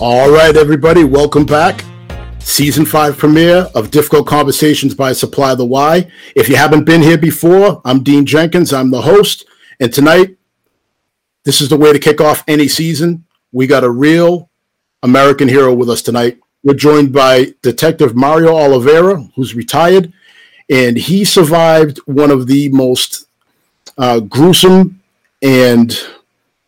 [0.00, 1.84] All right, everybody, welcome back.
[2.38, 6.08] Season 5 premiere of Difficult Conversations by Supply the Y.
[6.36, 8.72] If you haven't been here before, I'm Dean Jenkins.
[8.72, 9.44] I'm the host.
[9.80, 10.36] And tonight,
[11.42, 13.24] this is the way to kick off any season.
[13.50, 14.48] We got a real
[15.02, 16.38] American hero with us tonight.
[16.62, 20.12] We're joined by Detective Mario Oliveira, who's retired,
[20.70, 23.26] and he survived one of the most
[23.98, 25.02] uh, gruesome
[25.42, 25.98] and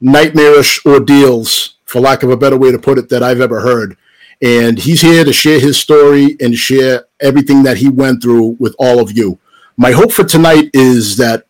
[0.01, 3.97] nightmarish ordeals for lack of a better way to put it, that I've ever heard.
[4.41, 8.77] And he's here to share his story and share everything that he went through with
[8.79, 9.39] all of you.
[9.77, 11.47] My hope for tonight is that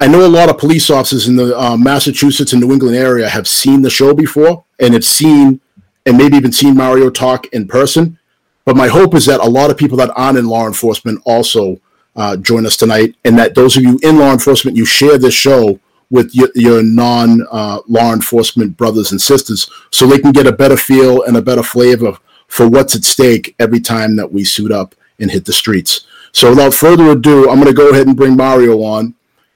[0.00, 3.28] I know a lot of police officers in the uh, Massachusetts and New England area
[3.28, 5.60] have seen the show before and have seen
[6.04, 8.18] and maybe even seen Mario talk in person.
[8.64, 11.80] But my hope is that a lot of people that aren't in law enforcement also
[12.16, 15.34] uh, join us tonight, and that those of you in law enforcement, you share this
[15.34, 15.78] show
[16.12, 20.52] with your, your non uh, law enforcement brothers and sisters so they can get a
[20.52, 24.70] better feel and a better flavor for what's at stake every time that we suit
[24.70, 26.06] up and hit the streets.
[26.32, 29.14] So without further ado, I'm going to go ahead and bring Mario on,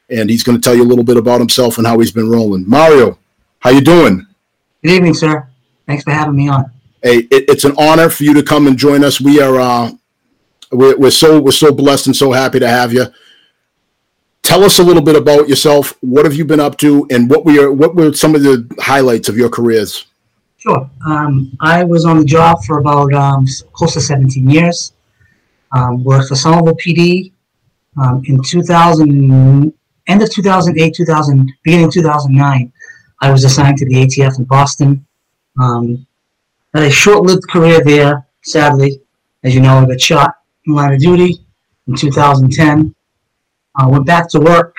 [0.09, 2.31] and he's going to tell you a little bit about himself and how he's been
[2.31, 2.69] rolling.
[2.69, 3.19] Mario,
[3.59, 4.27] how you doing?
[4.83, 5.47] Good evening, sir.
[5.87, 6.71] Thanks for having me on.
[7.03, 9.21] Hey, it, it's an honor for you to come and join us.
[9.21, 9.91] We are uh,
[10.73, 13.07] we're, we're so we're so blessed and so happy to have you
[14.47, 15.97] tell us a little bit about yourself.
[16.01, 19.29] What have you been up to, and what were what were some of the highlights
[19.29, 20.07] of your careers?
[20.57, 20.89] Sure.
[21.07, 24.93] Um, I was on the job for about um, close to 17 years.
[25.73, 27.33] Um, worked for Somerville PD
[28.01, 29.73] um, in 2000,
[30.07, 32.73] end of 2008, 2000, beginning 2009.
[33.21, 35.07] I was assigned to the ATF in Boston.
[35.61, 36.07] Um,
[36.73, 38.27] had a short-lived career there.
[38.43, 39.01] Sadly,
[39.43, 40.37] as you know, I got shot
[40.67, 41.39] in line of duty
[41.89, 42.95] in 2010.
[43.79, 44.77] Uh, went back to work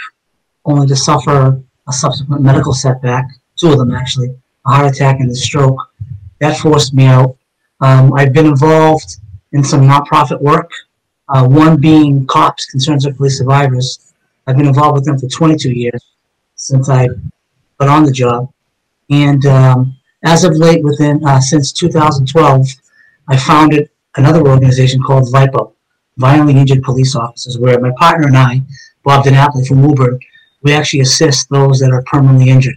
[0.66, 5.32] only to suffer a subsequent medical setback, two of them actually, a heart attack and
[5.32, 5.80] a stroke.
[6.40, 7.38] That forced me out.
[7.82, 9.18] Um, I've been involved
[9.54, 10.72] in some nonprofit work,
[11.30, 14.14] uh, one being COPS, Concerns of Police Survivors.
[14.46, 16.04] I've been involved with them for 22 years
[16.56, 17.08] since I
[17.80, 18.52] got on the job.
[19.10, 22.68] And um, as of late, within uh, since 2012,
[23.30, 25.74] I founded another organization called VIPO,
[26.18, 28.62] Violently Injured Police Officers, where my partner and I
[29.08, 30.20] Bob DiNapoli from Woburn,
[30.64, 32.76] we actually assist those that are permanently injured.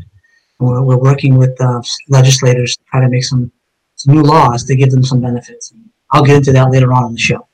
[0.60, 3.50] We're, we're working with uh, legislators to try to make some,
[3.96, 5.74] some new laws to give them some benefits.
[6.12, 7.48] I'll get into that later on in the show.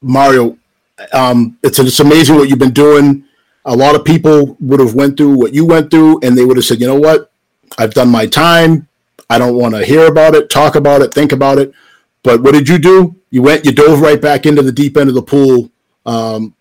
[0.00, 0.56] Mario,
[1.12, 3.24] um, it's it's amazing what you've been doing.
[3.66, 6.56] A lot of people would have went through what you went through, and they would
[6.56, 7.30] have said, "You know what?
[7.76, 8.88] I've done my time.
[9.28, 11.72] I don't want to hear about it, talk about it, think about it."
[12.22, 13.16] But what did you do?
[13.30, 15.70] You went, you dove right back into the deep end of the pool,
[16.06, 16.54] um,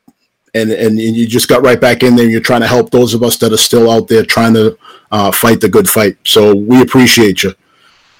[0.53, 2.28] and, and you just got right back in there.
[2.28, 4.78] You're trying to help those of us that are still out there trying to
[5.12, 6.18] uh, fight the good fight.
[6.24, 7.53] So we appreciate you.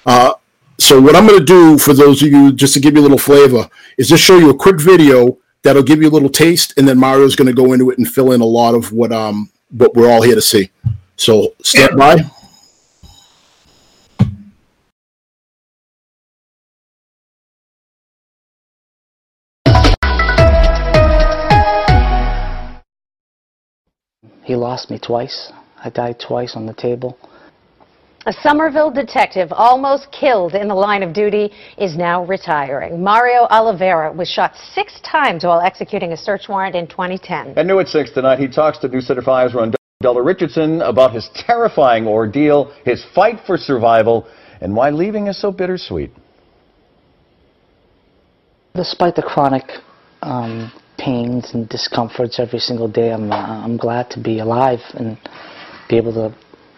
[0.06, 0.34] Uh,
[0.78, 3.02] so what I'm going to do for those of you, just to give you a
[3.02, 6.74] little flavor, is just show you a quick video that'll give you a little taste,
[6.76, 9.12] and then Mario's going to go into it and fill in a lot of what
[9.12, 10.70] um what we're all here to see.
[11.16, 12.37] So stand by.
[24.48, 25.52] He lost me twice.
[25.84, 27.18] I died twice on the table.
[28.24, 33.04] A Somerville detective almost killed in the line of duty is now retiring.
[33.04, 37.58] Mario Oliveira was shot six times while executing a search warrant in 2010.
[37.58, 41.28] At New at 6 tonight, he talks to News Center 5's Rondella Richardson about his
[41.34, 44.26] terrifying ordeal, his fight for survival,
[44.62, 46.10] and why leaving is so bittersweet.
[48.74, 49.64] Despite the chronic
[50.22, 53.12] um, pains and discomforts every single day.
[53.12, 55.16] I'm, uh, I'm glad to be alive and
[55.88, 56.34] be able to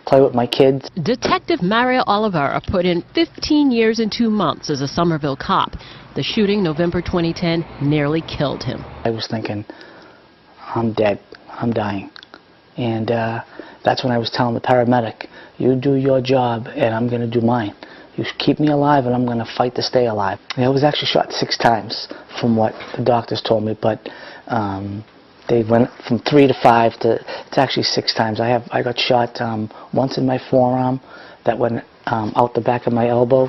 [0.07, 0.89] play with my kids.
[1.03, 5.73] Detective Mario Oliveira put in 15 years and two months as a Somerville cop.
[6.17, 8.85] The shooting, November 2010, nearly killed him.
[9.05, 9.65] I was thinking,
[10.75, 11.21] I'm dead.
[11.49, 12.11] I'm dying.
[12.77, 13.45] And uh,
[13.85, 15.29] that's when I was telling the paramedic,
[15.59, 17.75] you do your job and I'm going to do mine.
[18.17, 20.39] You keep me alive and I'm going to fight to stay alive.
[20.57, 22.09] I was actually shot six times
[22.41, 24.09] from what the doctors told me, but
[24.49, 25.05] um,
[25.49, 27.15] they went from three to five to
[27.47, 28.41] it's actually six times.
[28.41, 31.01] I have I got shot um, once in my forearm
[31.45, 33.49] that went um, out the back of my elbow,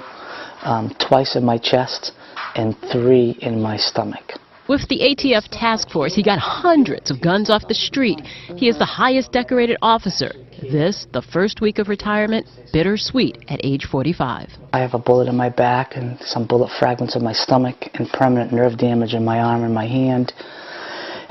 [0.63, 2.11] um, twice in my chest,
[2.55, 4.40] and three in my stomach.
[4.71, 8.21] With the ATF task force, he got hundreds of guns off the street.
[8.55, 10.31] He is the highest decorated officer.
[10.61, 14.47] This, the first week of retirement, bittersweet at age 45.
[14.71, 18.09] I have a bullet in my back and some bullet fragments in my stomach and
[18.13, 20.31] permanent nerve damage in my arm and my hand.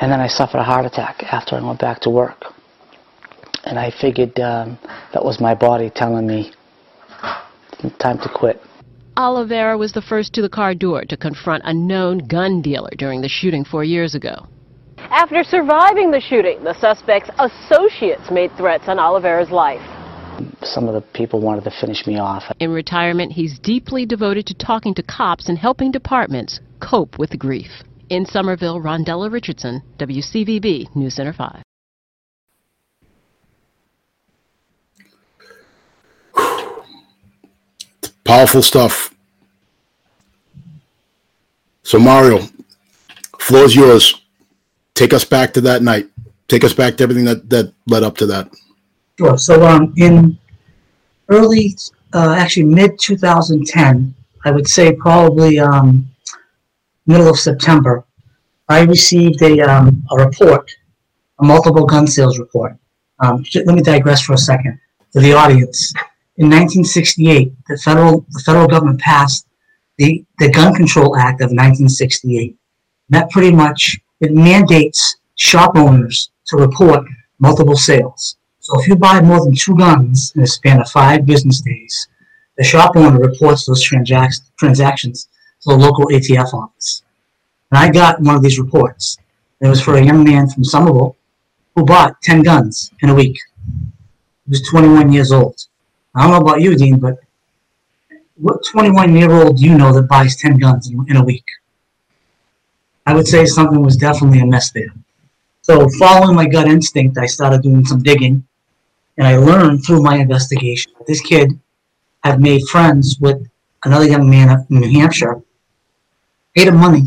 [0.01, 2.45] And then I suffered a heart attack after I went back to work.
[3.65, 4.79] And I figured um,
[5.15, 6.53] that was my body telling me,
[7.99, 8.61] time to quit.
[9.21, 13.21] Oliveira was the first to the car door to confront a known gun dealer during
[13.21, 14.47] the shooting four years ago.
[14.97, 19.83] After surviving the shooting, the suspect's associates made threats on Oliveira's life.
[20.63, 22.45] Some of the people wanted to finish me off.
[22.61, 27.83] In retirement, he's deeply devoted to talking to cops and helping departments cope with grief.
[28.09, 31.63] In Somerville, Rondella Richardson, WCVB News Center 5.
[38.31, 39.13] Powerful stuff.
[41.83, 42.47] So, Mario,
[43.41, 44.23] floor's yours.
[44.95, 46.07] Take us back to that night.
[46.47, 48.49] Take us back to everything that, that led up to that.
[49.19, 49.37] Sure.
[49.37, 50.39] So, um, in
[51.29, 51.77] early,
[52.13, 56.09] uh, actually mid 2010, I would say probably um,
[57.07, 58.05] middle of September,
[58.69, 60.71] I received a, um, a report,
[61.41, 62.77] a multiple gun sales report.
[63.19, 64.79] Um, let me digress for a second
[65.15, 65.93] to the audience.
[66.41, 69.47] In 1968, the federal the federal government passed
[69.99, 72.57] the, the Gun Control Act of 1968.
[73.11, 77.05] That pretty much it mandates shop owners to report
[77.41, 78.37] multiple sales.
[78.61, 82.09] So if you buy more than two guns in a span of five business days,
[82.57, 85.29] the shop owner reports those transac- transactions
[85.61, 87.03] to the local ATF office.
[87.71, 89.19] And I got one of these reports.
[89.61, 91.19] It was for a young man from Somerville
[91.77, 93.39] who bought 10 guns in a week.
[94.47, 95.67] He was 21 years old.
[96.15, 97.19] I don't know about you, Dean, but
[98.37, 101.45] what 21 year old do you know that buys 10 guns in, in a week?
[103.07, 104.93] I would say something was definitely a mess there.
[105.63, 108.47] So, following my gut instinct, I started doing some digging,
[109.19, 111.59] and I learned through my investigation that this kid
[112.25, 113.47] had made friends with
[113.85, 115.41] another young man in New Hampshire,
[116.57, 117.05] paid him money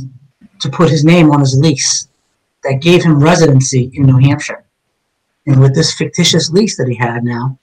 [0.59, 2.07] to put his name on his lease
[2.63, 4.63] that gave him residency in New Hampshire.
[5.45, 7.59] And with this fictitious lease that he had now,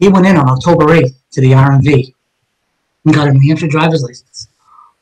[0.00, 2.14] he went in on October 8th to the RMV
[3.04, 4.48] and got a New Hampshire driver's license,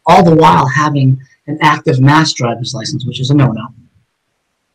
[0.07, 3.69] all the while having an active mass driver's license, which is a no-no.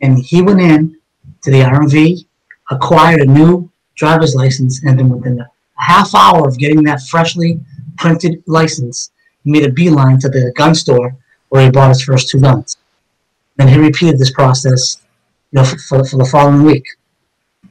[0.01, 0.97] And he went in
[1.43, 2.25] to the RMV,
[2.71, 7.59] acquired a new driver's license, and then within a half hour of getting that freshly
[7.97, 9.11] printed license,
[9.43, 11.15] he made a beeline to the gun store
[11.49, 12.77] where he bought his first two guns.
[13.57, 15.01] Then he repeated this process,
[15.51, 16.85] you know, for, for, for the following week.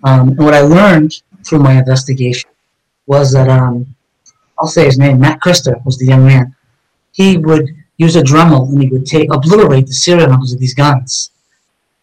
[0.05, 2.51] Um, and what I learned through my investigation
[3.07, 3.95] was that um,
[4.59, 6.55] I'll say his name, Matt Christer was the young man.
[7.13, 10.75] He would use a Dremel and he would take obliterate the serial numbers of these
[10.75, 11.31] guns.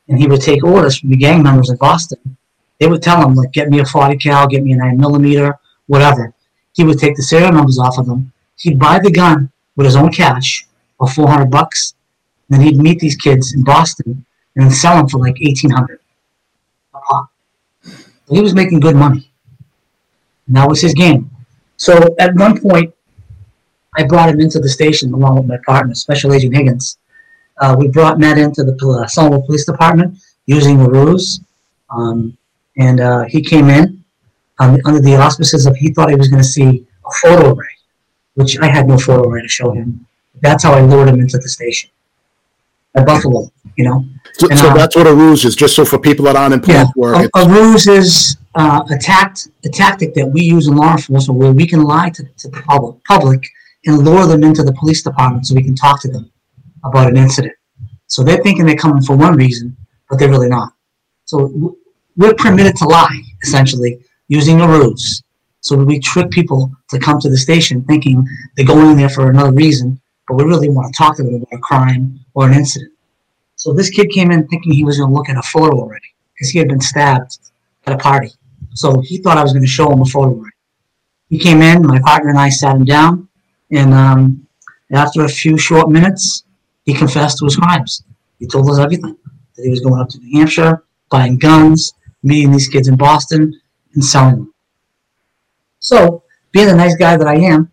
[0.08, 2.38] And he would take orders from the gang members in Boston.
[2.80, 5.60] They would tell him, like, get me a 40 cal, get me a 9 millimeter,
[5.88, 6.34] whatever.
[6.74, 8.32] He would take the serial numbers off of them.
[8.58, 10.66] He'd buy the gun with his own cash
[10.98, 11.94] for 400 bucks.
[12.50, 14.26] And then he'd meet these kids in Boston
[14.56, 16.00] and sell them for like 1800
[16.94, 17.32] a pop.
[18.30, 19.29] He was making good money.
[20.50, 21.30] And that was his game.
[21.78, 22.94] So at one point,
[23.96, 26.98] I brought him into the station along with my partner, Special Agent Higgins.
[27.62, 30.18] Uh, we brought Matt into the uh, Somerville Police Department
[30.48, 31.40] using a ruse.
[31.92, 32.36] Um,
[32.78, 34.04] and uh, he came in
[34.60, 37.76] um, under the auspices of he thought he was going to see a photo array,
[38.34, 40.06] which I had no photo array to show him.
[40.42, 41.92] That's how I lured him into the station
[42.96, 44.06] at Buffalo, you know.
[44.34, 46.54] So, And, so uh, that's what a ruse is, just so for people that aren't
[46.54, 47.30] in police Yeah, work.
[47.36, 51.40] a, a ruse is uh, a, tact, a tactic that we use in law enforcement
[51.40, 53.48] where we can lie to, to the public, public
[53.86, 56.32] and lure them into the police department so we can talk to them
[56.84, 57.54] about an incident.
[58.08, 59.78] So they're thinking they're coming for one reason,
[60.10, 60.74] but they're really not.
[61.26, 61.78] So
[62.18, 65.24] we're permitted to lie, essentially, using a ruse.
[65.62, 69.52] So we trick people to come to the station thinking they're going there for another
[69.52, 72.94] reason, but we really want to talk to them about a crime or an incident.
[73.58, 76.00] So this kid came in thinking he was going to look at a photo array
[76.34, 77.38] because he had been stabbed
[77.86, 78.32] at a party.
[78.74, 80.52] So he thought I was going to show him a photo array.
[81.30, 83.28] He came in, my partner and I sat him down,
[83.72, 84.48] and um,
[84.90, 86.46] after a few short minutes,
[86.86, 88.04] he confessed to his crimes.
[88.40, 89.18] He told us everything
[89.58, 91.94] that he was going up to New Hampshire, buying guns,
[92.24, 93.60] meeting these kids in Boston,
[93.96, 94.54] and selling them.
[95.80, 97.70] So, being the nice guy that I am,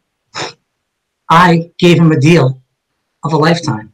[1.31, 2.61] I gave him a deal
[3.23, 3.93] of a lifetime.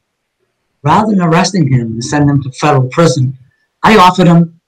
[0.83, 3.39] Rather than arresting him and sending him to federal prison,
[3.83, 4.61] I offered him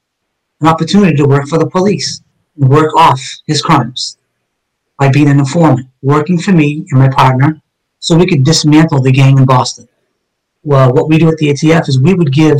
[0.60, 2.22] an opportunity to work for the police
[2.56, 4.16] and work off his crimes
[4.98, 7.60] by being an informant, working for me and my partner
[7.98, 9.88] so we could dismantle the gang in Boston.
[10.62, 12.58] Well, what we do at the ATF is we would give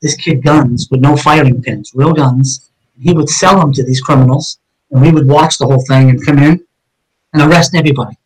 [0.00, 2.70] this kid guns with no firing pins, real guns.
[2.98, 4.58] He would sell them to these criminals,
[4.90, 6.64] and we would watch the whole thing and come in
[7.32, 8.16] and arrest everybody.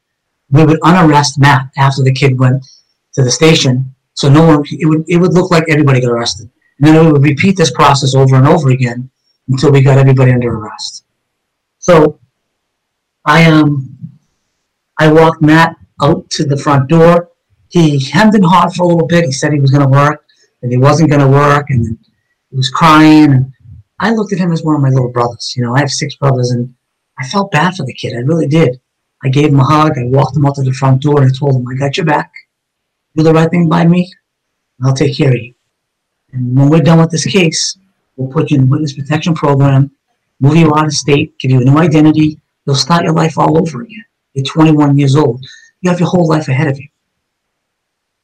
[0.50, 2.64] We would unarrest Matt after the kid went
[3.14, 4.64] to the station, so no one.
[4.70, 7.70] It would it would look like everybody got arrested, and then we would repeat this
[7.72, 9.10] process over and over again
[9.48, 11.04] until we got everybody under arrest.
[11.78, 12.18] So,
[13.26, 13.98] I um,
[14.98, 17.30] I walked Matt out to the front door.
[17.68, 19.24] He hemmed and hawed for a little bit.
[19.24, 20.24] He said he was going to work,
[20.62, 21.98] and he wasn't going to work, and
[22.50, 23.32] he was crying.
[23.32, 23.52] And
[23.98, 25.54] I looked at him as one of my little brothers.
[25.56, 26.72] You know, I have six brothers, and
[27.18, 28.14] I felt bad for the kid.
[28.14, 28.80] I really did.
[29.24, 29.98] I gave him a hug.
[29.98, 32.06] I walked him out to the front door, and I told him, "I got your
[32.06, 32.32] back.
[33.16, 34.12] Do the right thing by me,
[34.78, 35.54] and I'll take care of you.
[36.32, 37.78] And when we're done with this case,
[38.16, 39.90] we'll put you in the witness protection program,
[40.40, 42.40] move you out of state, give you a new identity.
[42.66, 44.04] You'll start your life all over again.
[44.32, 45.44] You're 21 years old.
[45.80, 46.88] You have your whole life ahead of you.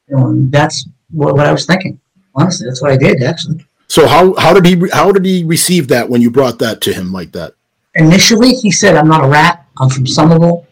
[0.07, 1.99] You know, and that's what, what I was thinking.
[2.35, 3.65] Honestly, that's what I did actually.
[3.87, 6.93] So how how did he how did he receive that when you brought that to
[6.93, 7.55] him like that?
[7.95, 9.67] Initially, he said, "I'm not a rat.
[9.77, 10.65] I'm from Somerville.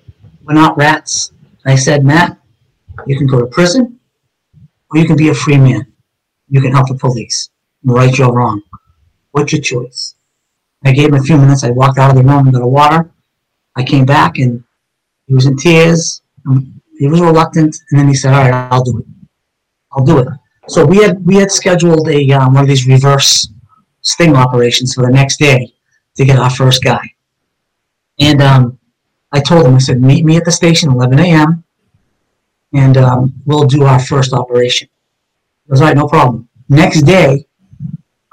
[0.43, 1.33] We're not rats."
[1.65, 2.37] I said, "Matt,
[3.07, 3.98] you can go to prison,
[4.91, 5.85] or you can be a free man.
[6.49, 7.49] You can help the police,
[7.83, 8.61] right or wrong.
[9.31, 10.15] What's your choice?"
[10.85, 11.63] I gave him a few minutes.
[11.63, 13.11] I walked out of the room got a water.
[13.75, 14.63] I came back and
[15.27, 16.21] he was in tears.
[16.97, 19.05] He was reluctant, and then he said, "All right, I'll do it.
[19.91, 20.27] I'll do it."
[20.67, 23.49] So we had we had scheduled a um, one of these reverse
[24.01, 25.73] sting operations for the next day
[26.15, 27.01] to get our first guy.
[28.19, 28.79] And um,
[29.31, 31.63] I told him, I said, "Meet me at the station 11 a.m.
[32.73, 34.87] and um, we'll do our first operation."
[35.69, 37.47] Goes, "All right, no problem." Next day,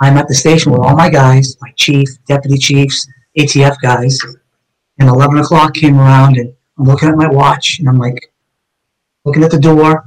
[0.01, 4.19] I'm at the station with all my guys, my chief, deputy chiefs, ATF guys,
[4.99, 8.33] and 11 o'clock came around, and I'm looking at my watch, and I'm like,
[9.25, 10.05] looking at the door,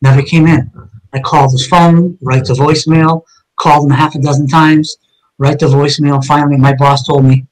[0.00, 0.70] never came in.
[1.12, 3.22] I called his phone, right to voicemail,
[3.60, 4.96] called him half a dozen times,
[5.38, 6.24] right to voicemail.
[6.24, 7.46] Finally, my boss told me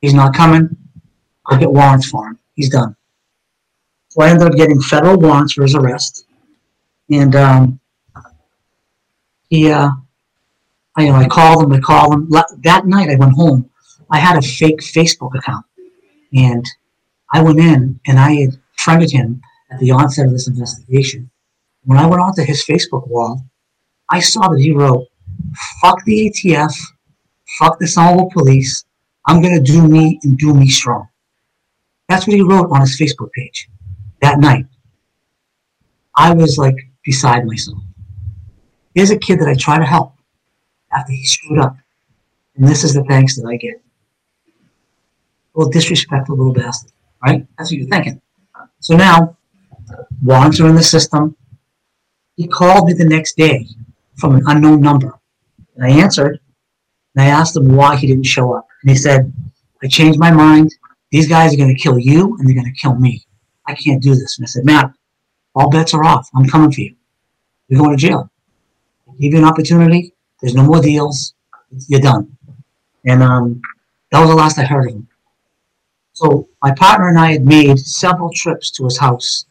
[0.00, 0.76] he's not coming.
[1.46, 2.38] I'll get warrants for him.
[2.54, 2.94] He's done.
[4.10, 6.26] So I ended up getting federal warrants for his arrest,
[7.10, 7.80] and um,
[9.48, 9.90] he, uh,
[10.96, 11.72] I, you know, I called him.
[11.72, 12.28] I called him.
[12.62, 13.70] That night, I went home.
[14.10, 15.64] I had a fake Facebook account,
[16.34, 16.64] and
[17.32, 19.40] I went in and I had friended him
[19.70, 21.30] at the onset of this investigation.
[21.84, 23.44] When I went onto his Facebook wall,
[24.10, 25.06] I saw that he wrote,
[25.80, 26.74] fuck the ATF,
[27.58, 28.84] fuck the Somerville police,
[29.26, 31.08] I'm going to do me and do me strong.
[32.08, 33.68] That's what he wrote on his Facebook page
[34.20, 34.66] that night.
[36.16, 37.78] I was like beside myself.
[38.94, 40.14] Here's a kid that I try to help
[40.92, 41.76] after he screwed up.
[42.56, 43.80] And this is the thanks that I get.
[45.54, 46.92] Well, disrespectful little bastard,
[47.24, 47.46] right?
[47.56, 48.20] That's what you're thinking.
[48.80, 49.36] So now,
[50.22, 51.36] warrants are in the system.
[52.36, 53.66] He called me the next day
[54.16, 55.18] from an unknown number.
[55.76, 56.40] And I answered,
[57.14, 58.66] and I asked him why he didn't show up.
[58.82, 59.32] And he said,
[59.82, 60.74] I changed my mind.
[61.10, 63.26] These guys are going to kill you, and they're going to kill me.
[63.66, 64.38] I can't do this.
[64.38, 64.92] And I said, Matt,
[65.54, 66.28] all bets are off.
[66.34, 66.94] I'm coming for you.
[67.68, 68.30] You're going to jail.
[69.08, 70.14] I give you an opportunity.
[70.40, 71.34] There's no more deals.
[71.88, 72.36] You're done.
[73.04, 73.60] And um,
[74.10, 75.08] that was the last I heard of him.
[76.12, 79.46] So my partner and I had made several trips to his house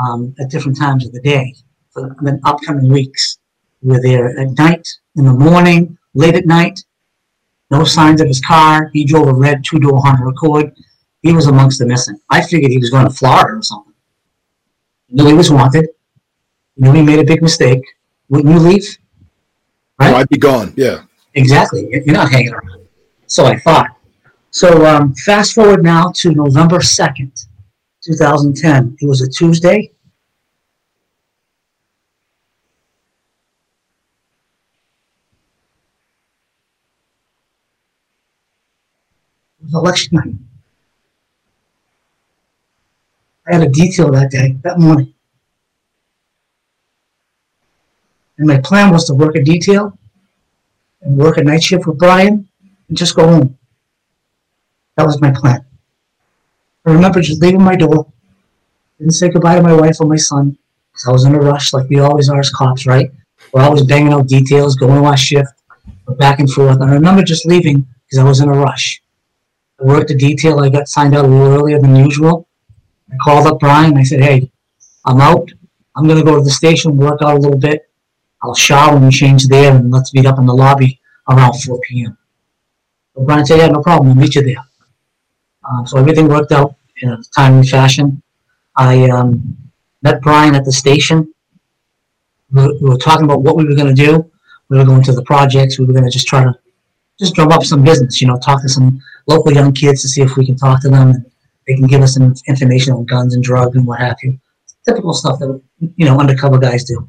[0.00, 1.54] um, at different times of the day
[1.90, 3.38] for the upcoming weeks.
[3.82, 6.80] We were there at night, in the morning, late at night.
[7.70, 8.90] No signs of his car.
[8.92, 10.72] He drove a red two-door Honda Accord.
[11.24, 12.20] He was amongst the missing.
[12.28, 13.94] I figured he was going to Florida or something.
[15.08, 15.88] Knew he was wanted.
[16.76, 17.80] Knew he made a big mistake.
[18.28, 18.98] Wouldn't you leave?
[19.98, 20.14] Right?
[20.14, 20.74] I'd be gone.
[20.76, 21.04] Yeah.
[21.32, 21.88] Exactly.
[21.90, 22.86] You're not hanging around.
[23.26, 23.86] So I thought.
[24.50, 27.46] So um, fast forward now to November 2nd,
[28.02, 28.98] 2010.
[29.00, 29.92] It was a Tuesday.
[39.58, 40.34] It was election night.
[43.46, 45.12] I had a detail that day, that morning.
[48.38, 49.96] And my plan was to work a detail
[51.02, 52.48] and work a night shift with Brian
[52.88, 53.58] and just go home.
[54.96, 55.64] That was my plan.
[56.86, 58.06] I remember just leaving my door,
[58.98, 60.56] didn't say goodbye to my wife or my son,
[60.92, 63.10] because I was in a rush like we always are as cops, right?
[63.52, 65.52] We're always banging out details, going our shift,
[66.18, 66.80] back and forth.
[66.80, 69.02] And I remember just leaving because I was in a rush.
[69.80, 70.60] I worked a detail.
[70.60, 72.48] I got signed out a little earlier than usual.
[73.14, 73.96] I called up Brian.
[73.96, 74.50] I said, hey,
[75.04, 75.50] I'm out.
[75.96, 77.88] I'm to go to the station, work out a little bit.
[78.42, 82.18] I'll shower and change there, and let's meet up in the lobby around 4 p.m.
[83.14, 84.10] So Brian said, yeah, no problem.
[84.10, 84.64] I'll meet you there.
[85.70, 88.22] Um, so everything worked out in a timely fashion.
[88.76, 89.56] I um,
[90.02, 91.32] met Brian at the station.
[92.50, 94.30] We were, we were talking about what we were going to do.
[94.68, 95.78] We were going to the projects.
[95.78, 96.58] We were going to just try to
[97.18, 100.20] just drum up some business, you know, talk to some local young kids to see
[100.20, 101.30] if we can talk to them and
[101.66, 104.38] they can give us some information on guns and drugs and what have you.
[104.86, 105.60] Typical stuff that,
[105.96, 107.08] you know, undercover guys do.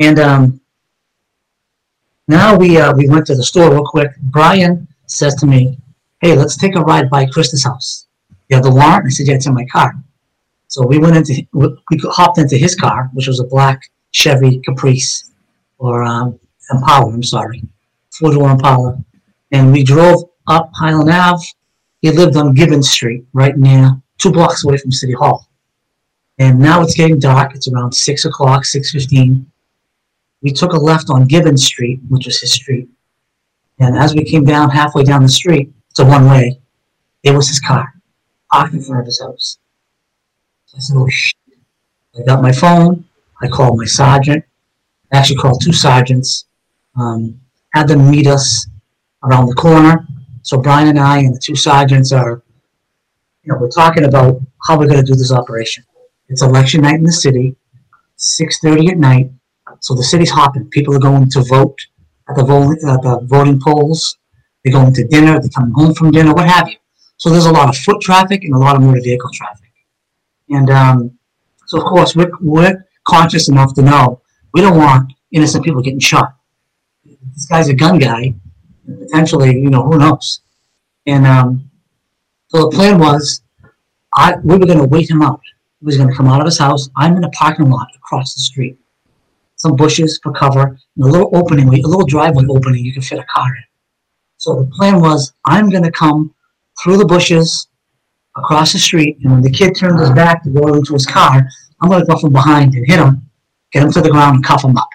[0.00, 0.60] And um,
[2.28, 4.10] now we uh, we went to the store real quick.
[4.20, 5.78] Brian says to me,
[6.20, 8.06] "Hey, let's take a ride by Krista's house.
[8.48, 9.94] You have the warrant?" I said, "Yeah, it's in my car."
[10.68, 15.32] So we went into, we hopped into his car, which was a black Chevy Caprice
[15.78, 16.38] or um,
[16.70, 17.62] Impala, I'm sorry,
[18.10, 18.98] four door Impala.
[19.52, 21.44] And we drove up Highland Ave.
[22.06, 25.48] He lived on Gibbons Street, right near, two blocks away from City Hall.
[26.38, 27.52] And now it's getting dark.
[27.56, 29.44] It's around 6 o'clock, 6.15.
[30.40, 32.88] We took a left on Gibbons Street, which was his street.
[33.80, 36.60] And as we came down halfway down the street, it's a one way,
[37.24, 37.92] it was his car,
[38.52, 39.58] parked in front of his house.
[40.76, 41.58] I said, oh shit.
[42.16, 43.04] I got my phone.
[43.42, 44.44] I called my sergeant.
[45.12, 46.44] I actually called two sergeants.
[46.94, 47.40] Um,
[47.74, 48.68] had them meet us
[49.24, 50.06] around the corner.
[50.46, 52.40] So Brian and I and the two sergeants are,
[53.42, 55.82] you know, we're talking about how we're going to do this operation.
[56.28, 57.56] It's election night in the city,
[58.16, 59.30] 6.30 at night.
[59.80, 60.70] So the city's hopping.
[60.70, 61.76] People are going to vote
[62.28, 64.18] at the, the voting polls.
[64.62, 65.40] They're going to dinner.
[65.40, 66.76] They're coming home from dinner, what have you.
[67.16, 69.72] So there's a lot of foot traffic and a lot of motor vehicle traffic.
[70.50, 71.18] And um,
[71.66, 74.22] so, of course, we're, we're conscious enough to know
[74.54, 76.36] we don't want innocent people getting shot.
[77.34, 78.36] This guy's a gun guy.
[78.86, 80.40] Potentially, you know, who knows?
[81.06, 81.70] And um,
[82.48, 83.42] so the plan was
[84.14, 85.40] I, we were going to wait him out.
[85.80, 86.88] He was going to come out of his house.
[86.96, 88.78] I'm in a parking lot across the street.
[89.56, 93.18] Some bushes for cover, and a little opening, a little driveway opening you can fit
[93.18, 93.64] a car in.
[94.36, 96.34] So the plan was I'm going to come
[96.82, 97.68] through the bushes
[98.36, 101.46] across the street, and when the kid turns his back to go into his car,
[101.80, 103.22] I'm going to go from behind and hit him,
[103.72, 104.90] get him to the ground, and cuff him up.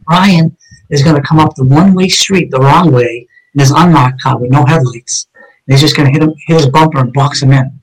[0.00, 0.56] Brian
[0.90, 4.38] is going to come up the one-way street the wrong way in his unmarked car
[4.38, 5.28] with no headlights.
[5.34, 7.80] And he's just going to hit him, hit his bumper and box him in.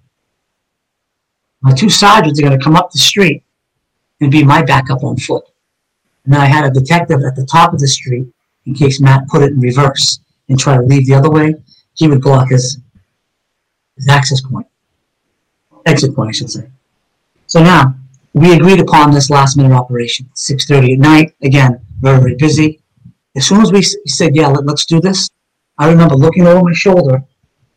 [1.62, 3.44] My two sergeants are going to come up the street
[4.22, 5.46] and be my backup on foot.
[6.26, 8.28] And then I had a detective at the top of the street
[8.66, 11.56] in case Matt put it in reverse and try to leave the other way.
[11.94, 12.80] He would block his
[13.96, 14.68] his access point,
[15.88, 16.70] exit point, I should say.
[17.48, 17.96] So now
[18.34, 21.36] we agreed upon this last minute operation, 6:30 at night.
[21.42, 22.82] Again, very very busy.
[23.36, 25.30] As soon as we said, "Yeah, let, us do this,"
[25.78, 27.24] I remember looking over my shoulder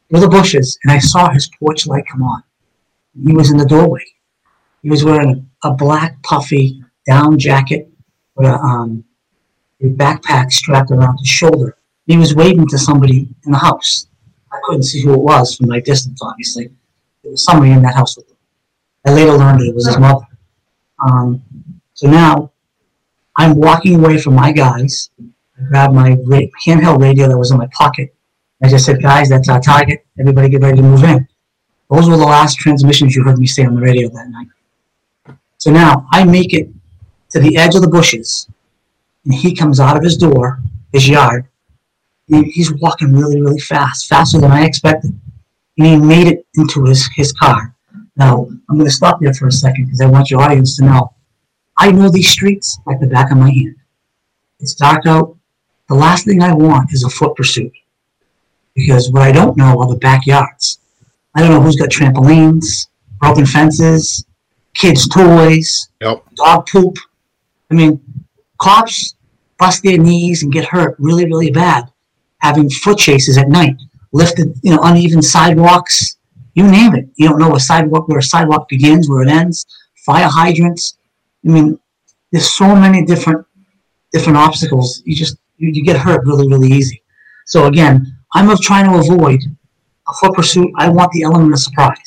[0.09, 2.43] through the bushes, and I saw his porch light come on.
[3.27, 4.05] He was in the doorway.
[4.83, 7.91] He was wearing a black puffy down jacket
[8.35, 9.05] with a, um,
[9.83, 11.77] a backpack strapped around his shoulder.
[12.07, 14.07] He was waving to somebody in the house.
[14.53, 16.71] I couldn't see who it was from my distance, obviously.
[17.23, 18.37] It was somebody in that house with him.
[19.07, 20.27] I later learned it was his mother.
[20.99, 21.43] Um,
[21.95, 22.53] so now
[23.37, 25.11] I'm walking away from my guys.
[25.61, 26.17] I grabbed my
[26.67, 28.15] handheld radio that was in my pocket.
[28.63, 30.07] I just said, guys, that's our target.
[30.19, 31.27] Everybody get ready to move in.
[31.91, 35.37] Those were the last transmissions you heard me say on the radio that night.
[35.59, 36.69] So now I make it
[37.31, 38.49] to the edge of the bushes,
[39.25, 40.61] and he comes out of his door,
[40.93, 41.47] his yard,
[42.31, 45.11] he's walking really, really fast, faster than I expected.
[45.79, 47.75] And he made it into his, his car.
[48.17, 50.85] Now, I'm going to stop there for a second because I want your audience to
[50.85, 51.15] know
[51.77, 53.77] I know these streets like the back of my hand.
[54.59, 55.37] It's dark out.
[55.91, 57.73] The last thing I want is a foot pursuit
[58.75, 60.79] because what I don't know are the backyards.
[61.35, 62.87] I don't know who's got trampolines,
[63.19, 64.25] broken fences,
[64.75, 66.25] kids' toys, yep.
[66.37, 66.97] dog poop.
[67.71, 68.01] I mean,
[68.59, 69.17] cops
[69.59, 71.91] bust their knees and get hurt really, really bad
[72.39, 73.77] having foot chases at night,
[74.13, 76.17] lifted, you know, uneven sidewalks,
[76.55, 77.09] you name it.
[77.17, 79.67] You don't know a sidewalk where a sidewalk begins, where it ends.
[80.07, 80.97] Fire hydrants.
[81.45, 81.79] I mean,
[82.33, 83.47] there's so many different
[84.13, 85.03] different obstacles.
[85.05, 87.03] You just you, you get hurt really, really easy.
[87.47, 89.41] So again, I'm of trying to avoid
[90.09, 90.71] a foot pursuit.
[90.77, 91.99] I want the element of surprise.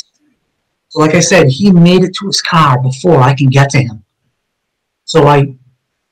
[0.90, 3.80] So like I said, he made it to his car before I can get to
[3.80, 4.04] him.
[5.06, 5.48] So I, as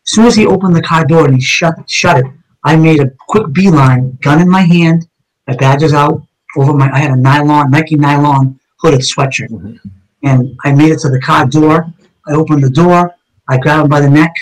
[0.06, 2.26] soon as he opened the car door and he shut shut it,
[2.64, 5.08] I made a quick beeline, gun in my hand,
[5.48, 6.22] my badges out
[6.58, 6.92] over my.
[6.92, 9.88] I had a nylon, Nike nylon hooded sweatshirt, mm-hmm.
[10.24, 11.92] and I made it to the car door.
[12.28, 13.16] I opened the door.
[13.48, 14.34] I grabbed him by the neck.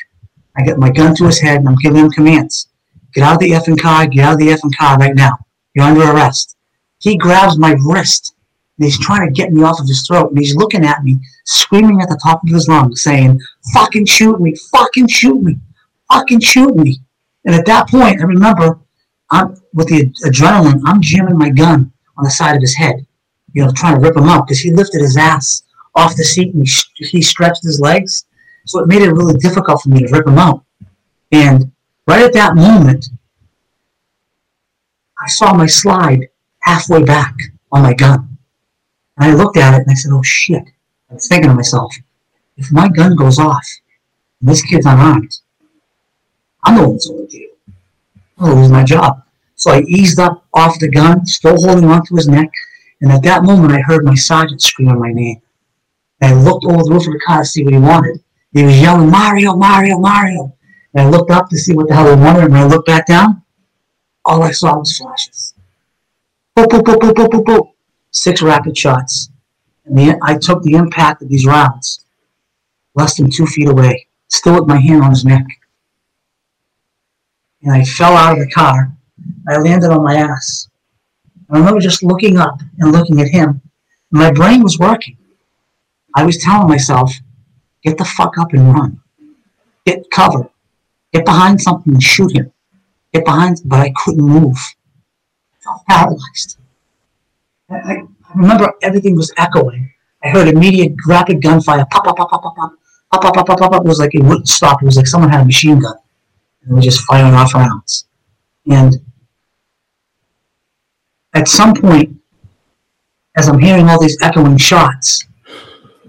[0.57, 2.67] I get my gun to his head, and I'm giving him commands:
[3.13, 4.07] "Get out of the effing car!
[4.07, 5.37] Get out of the effing car right now!
[5.73, 6.55] You're under arrest!"
[6.99, 8.33] He grabs my wrist,
[8.77, 11.19] and he's trying to get me off of his throat, and he's looking at me,
[11.45, 13.39] screaming at the top of his lungs, saying,
[13.73, 14.55] "Fucking shoot me!
[14.71, 15.57] Fucking shoot me!
[16.11, 17.01] Fucking shoot me!"
[17.45, 18.79] And at that point, I remember
[19.31, 23.05] I'm, with the adrenaline, I'm jamming my gun on the side of his head,
[23.53, 25.63] you know, trying to rip him up because he lifted his ass
[25.95, 28.25] off the seat and he, he stretched his legs.
[28.65, 30.63] So it made it really difficult for me to rip him out.
[31.31, 31.71] And
[32.09, 33.05] right at that moment,
[35.21, 36.29] I saw my slide
[36.63, 37.35] halfway back
[37.71, 38.37] on my gun.
[39.17, 40.63] And I looked at it and I said, oh shit.
[41.09, 41.93] I was thinking to myself,
[42.57, 43.65] if my gun goes off
[44.41, 45.37] and this kid's unarmed,
[46.63, 47.49] I'm the one that's going to jail.
[48.39, 49.23] I'm lose my job.
[49.55, 52.49] So I eased up off the gun, still holding onto his neck,
[53.01, 55.41] and at that moment I heard my sergeant scream my name.
[56.21, 58.23] And I looked over the roof of the car to see what he wanted.
[58.53, 60.55] He was yelling, Mario, Mario, Mario.
[60.93, 62.43] And I looked up to see what the hell he wanted.
[62.45, 63.43] And when I looked back down,
[64.25, 65.53] all I saw was flashes.
[66.57, 67.71] Boop, boop, boop, boop, boop, boop, boop.
[68.11, 69.29] Six rapid shots.
[69.85, 72.05] And the, I took the impact of these rounds
[72.95, 75.45] less than two feet away, still with my hand on his neck.
[77.61, 78.91] And I fell out of the car.
[79.47, 80.69] I landed on my ass.
[81.49, 83.61] I remember just looking up and looking at him.
[84.11, 85.17] My brain was working.
[86.15, 87.13] I was telling myself,
[87.83, 89.01] get the fuck up and run.
[89.85, 90.49] Get cover.
[91.13, 92.51] Get behind something and shoot him.
[93.13, 94.57] Get behind, but I couldn't move.
[94.57, 96.57] I felt paralyzed.
[97.69, 98.03] I, I
[98.35, 99.91] remember everything was echoing.
[100.23, 101.85] I heard immediate rapid gunfire.
[101.89, 102.73] Pop, pop, pop, pop, pop, pop.
[103.11, 103.85] Pop, pop, pop, pop, pop, pop.
[103.85, 104.81] It was like it wouldn't stop.
[104.81, 105.95] It was like someone had a machine gun.
[106.63, 108.05] And was just firing off rounds.
[108.69, 108.95] And
[111.33, 112.17] at some point,
[113.37, 115.25] as I'm hearing all these echoing shots,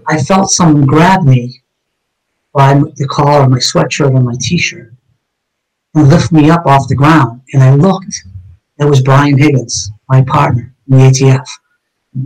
[0.07, 1.60] I felt someone grab me
[2.53, 4.93] by the collar of my sweatshirt and my t-shirt
[5.95, 7.41] and lift me up off the ground.
[7.53, 8.15] And I looked.
[8.79, 11.45] It was Brian Higgins, my partner in the ATF.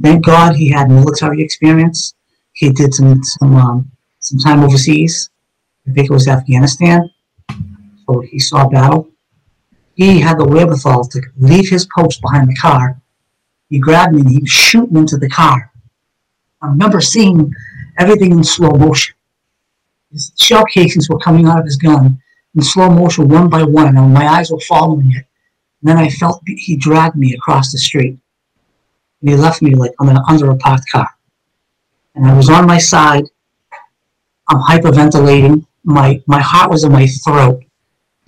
[0.01, 2.13] Thank God he had military experience.
[2.53, 5.29] He did some some um, some time overseas.
[5.87, 7.09] I think it was Afghanistan.
[8.07, 9.09] So he saw battle.
[9.95, 13.01] He had the wherewithal to leave his post behind the car.
[13.69, 15.71] He grabbed me and he was shooting into the car.
[16.61, 17.53] I remember seeing
[17.97, 19.15] everything in slow motion.
[20.15, 22.21] His shell casings were coming out of his gun
[22.55, 25.25] in slow motion, one by one, and my eyes were following it.
[25.81, 28.17] And then I felt he dragged me across the street.
[29.19, 31.09] And he left me like I'm under a parked car.
[32.15, 33.25] And I was on my side.
[34.47, 35.65] I'm hyperventilating.
[35.83, 37.61] My my heart was in my throat,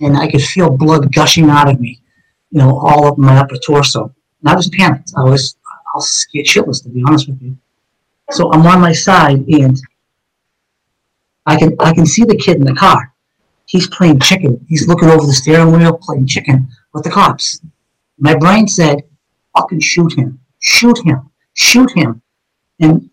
[0.02, 2.02] and I could feel blood gushing out of me,
[2.50, 4.14] you know, all up my upper torso.
[4.40, 5.12] And I was panicked.
[5.16, 7.56] I was I was scared shitless to be honest with you.
[8.32, 9.80] So I'm on my side, and
[11.48, 13.14] I can I can see the kid in the car.
[13.64, 14.66] He's playing chicken.
[14.68, 17.60] He's looking over the steering wheel, playing chicken with the cops.
[18.18, 19.04] My brain said,
[19.56, 20.40] "Fucking shoot him!
[20.58, 21.30] Shoot him!
[21.54, 22.20] Shoot him!"
[22.80, 23.08] And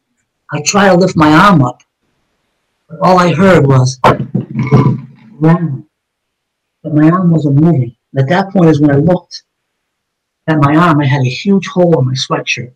[0.51, 1.81] I try to lift my arm up,
[2.89, 5.87] but all I heard was, "Run!"
[6.83, 7.95] But my arm wasn't moving.
[8.17, 9.43] At that point is when I looked
[10.47, 10.99] at my arm.
[10.99, 12.73] I had a huge hole in my sweatshirt.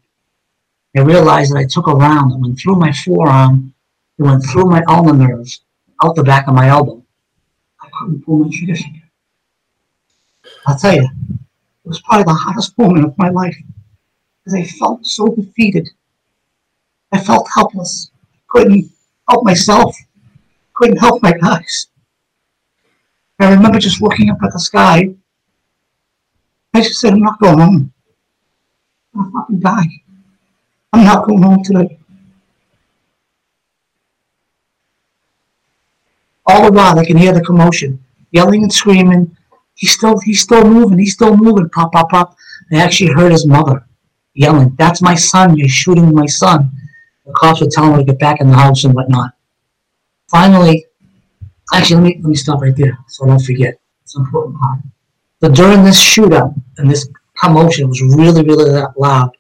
[0.96, 3.74] I realized that I took a round that went through my forearm,
[4.20, 5.62] it went through my ulnar nerves,
[6.04, 7.02] out the back of my elbow.
[7.82, 9.02] I couldn't pull my again.
[10.68, 13.56] I'll tell you, it was probably the hottest moment of my life
[14.44, 15.90] because I felt so defeated.
[17.14, 18.12] I felt helpless.
[18.50, 18.92] Couldn't
[19.30, 19.96] help myself.
[20.74, 21.88] Couldn't help my guys.
[23.40, 25.16] I remember just looking up at the sky.
[26.74, 27.94] I just said, I'm not going home.
[29.16, 29.88] I'm not gonna die.
[30.92, 31.99] I'm not going home today.
[36.50, 39.38] All the while, I can hear the commotion, yelling and screaming.
[39.76, 40.98] He's still, he's still moving.
[40.98, 41.70] He's still moving.
[41.70, 42.36] Pop, pop, pop.
[42.72, 43.86] I actually heard his mother
[44.34, 45.56] yelling, "That's my son!
[45.58, 46.72] You're shooting my son!"
[47.26, 49.32] The cops were telling her to get back in the house and whatnot.
[50.32, 50.86] Finally,
[51.72, 53.80] actually, let me let me stop right there so I don't forget.
[54.04, 54.80] It's an important part.
[55.42, 57.08] But during this shootout and this
[57.38, 59.32] commotion was really, really that loud.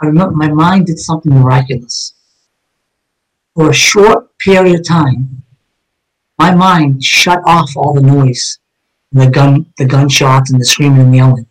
[0.00, 2.14] I remember my mind did something miraculous.
[3.54, 5.42] For a short period of time,
[6.38, 8.58] my mind shut off all the noise
[9.12, 11.46] and the gun, the gunshots and the screaming and yelling.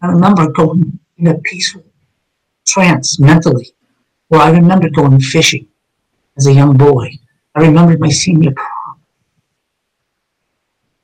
[0.00, 1.84] I remember going in a peaceful
[2.66, 3.74] trance mentally,
[4.28, 5.66] where I remember going fishing
[6.36, 7.10] as a young boy.
[7.54, 9.00] I remembered my senior prom.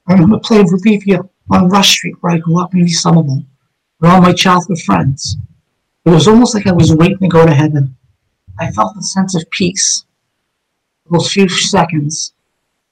[0.07, 1.21] I remember playing Olivia
[1.51, 3.45] on Rush Street, where I grew up in East Somerville,
[4.01, 5.37] with all my childhood friends.
[6.05, 7.97] It was almost like I was waiting to go to heaven.
[8.59, 10.05] I felt a sense of peace
[11.05, 12.33] for those few seconds.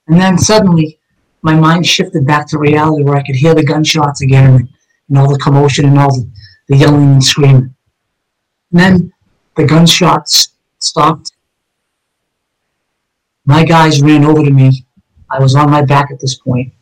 [0.09, 0.99] And then suddenly,
[1.43, 4.69] my mind shifted back to reality where I could hear the gunshots again and,
[5.07, 6.29] and all the commotion and all the,
[6.67, 7.75] the yelling and screaming.
[8.71, 9.13] And then
[9.55, 11.31] the gunshots stopped.
[13.45, 14.85] My guys ran over to me.
[15.29, 16.73] I was on my back at this point,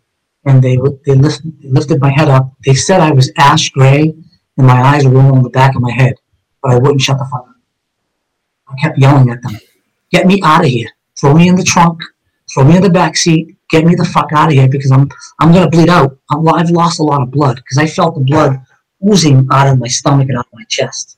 [0.45, 2.53] and they they, lift, they lifted my head up.
[2.65, 4.15] They said I was ash gray,
[4.57, 6.15] and my eyes were rolling on the back of my head,
[6.61, 7.55] but I wouldn't shut the fuck up.
[8.69, 9.57] I kept yelling at them,
[10.11, 10.89] "Get me out of here!
[11.19, 12.01] Throw me in the trunk!
[12.53, 13.55] Throw me in the back seat!
[13.69, 16.17] Get me the fuck out of here because I'm I'm gonna bleed out.
[16.31, 18.61] I'm, I've lost a lot of blood because I felt the blood
[19.05, 21.17] oozing out of my stomach and out of my chest."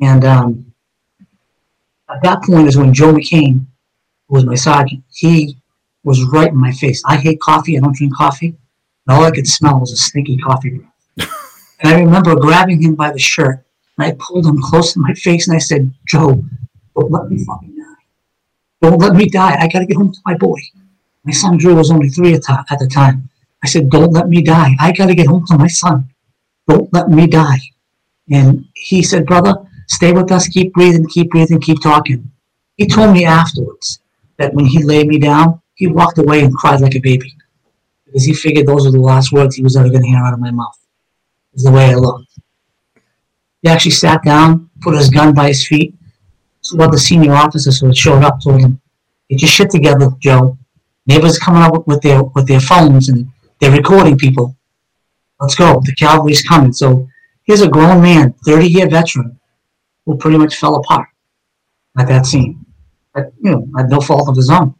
[0.00, 0.72] And um,
[2.10, 3.66] at that point is when Joe McCain,
[4.28, 5.56] who was my sergeant, he
[6.04, 7.02] was right in my face.
[7.06, 7.76] I hate coffee.
[7.76, 8.56] I don't drink coffee.
[9.06, 11.30] And all I could smell was a stinky coffee breath.
[11.80, 13.64] and I remember grabbing him by the shirt
[13.96, 16.42] and I pulled him close to my face and I said, Joe,
[16.96, 17.71] don't let me fucking.
[18.82, 19.56] Don't let me die.
[19.58, 20.58] I got to get home to my boy.
[21.24, 23.30] My son Drew was only three at, the time.
[23.62, 24.74] I said, Don't let me die.
[24.80, 26.10] I got to get home to my son.
[26.68, 27.60] Don't let me die.
[28.30, 29.54] And he said, Brother,
[29.86, 30.48] stay with us.
[30.48, 32.30] Keep breathing, keep breathing, keep talking.
[32.76, 34.00] He told me afterwards
[34.38, 37.32] that when he laid me down, he walked away and cried like a baby
[38.04, 40.34] because he figured those were the last words he was ever going to hear out
[40.34, 40.76] of my mouth.
[41.54, 42.32] Is the way I looked.
[43.62, 45.94] He actually sat down, put his gun by his feet.
[46.70, 48.80] One the senior officers who had showed up told him,
[49.28, 50.56] "Get your shit together, Joe.
[51.06, 53.28] Neighbors coming up with their with their phones and
[53.60, 54.56] they're recording people.
[55.40, 55.80] Let's go.
[55.84, 57.08] The cavalry's coming." So
[57.42, 59.38] here's a grown man, 30 year veteran,
[60.06, 61.08] who pretty much fell apart
[61.98, 62.64] at that scene.
[63.14, 64.74] But, you know, had no fault of his own.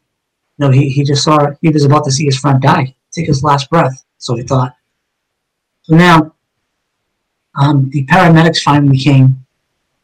[0.59, 3.27] You know, he, he just saw he was about to see his friend die, take
[3.27, 4.05] his last breath.
[4.19, 4.75] So he thought.
[5.83, 6.35] So now,
[7.55, 9.45] um, the paramedics finally came.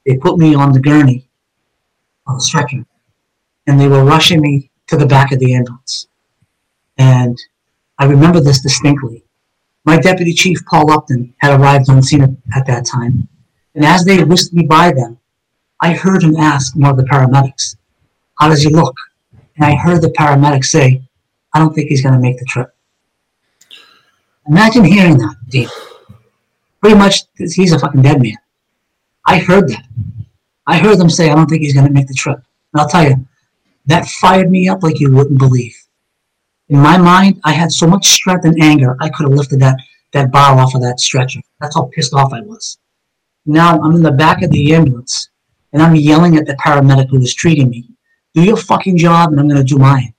[0.05, 1.28] They put me on the gurney,
[2.29, 2.85] on the stretcher,
[3.67, 6.07] and they were rushing me to the back of the ambulance.
[6.99, 7.39] And
[7.99, 9.25] I remember this distinctly.
[9.85, 13.29] My deputy chief, Paul Upton, had arrived on scene at that time.
[13.75, 15.19] And as they whisked me by them,
[15.81, 17.77] I heard him ask one of the paramedics,
[18.39, 18.95] How does he look?
[19.57, 21.03] And I heard the paramedic say,
[21.55, 22.75] I don't think he's going to make the trip.
[24.47, 25.69] Imagine hearing that, Dean.
[26.81, 28.37] Pretty much, he's a fucking dead man.
[29.27, 29.85] I heard that.
[30.69, 32.37] I heard them say, I don't think he's going to make the trip.
[32.73, 33.27] And I'll tell you,
[33.87, 35.75] that fired me up like you wouldn't believe.
[36.69, 39.79] In my mind, I had so much strength and anger, I could have lifted that,
[40.13, 41.41] that bar off of that stretcher.
[41.59, 42.77] That's how pissed off I was.
[43.47, 45.31] Now I'm in the back of the ambulance,
[45.73, 47.89] and I'm yelling at the paramedic who was treating me.
[48.35, 50.13] Do your fucking job, and I'm going to do mine.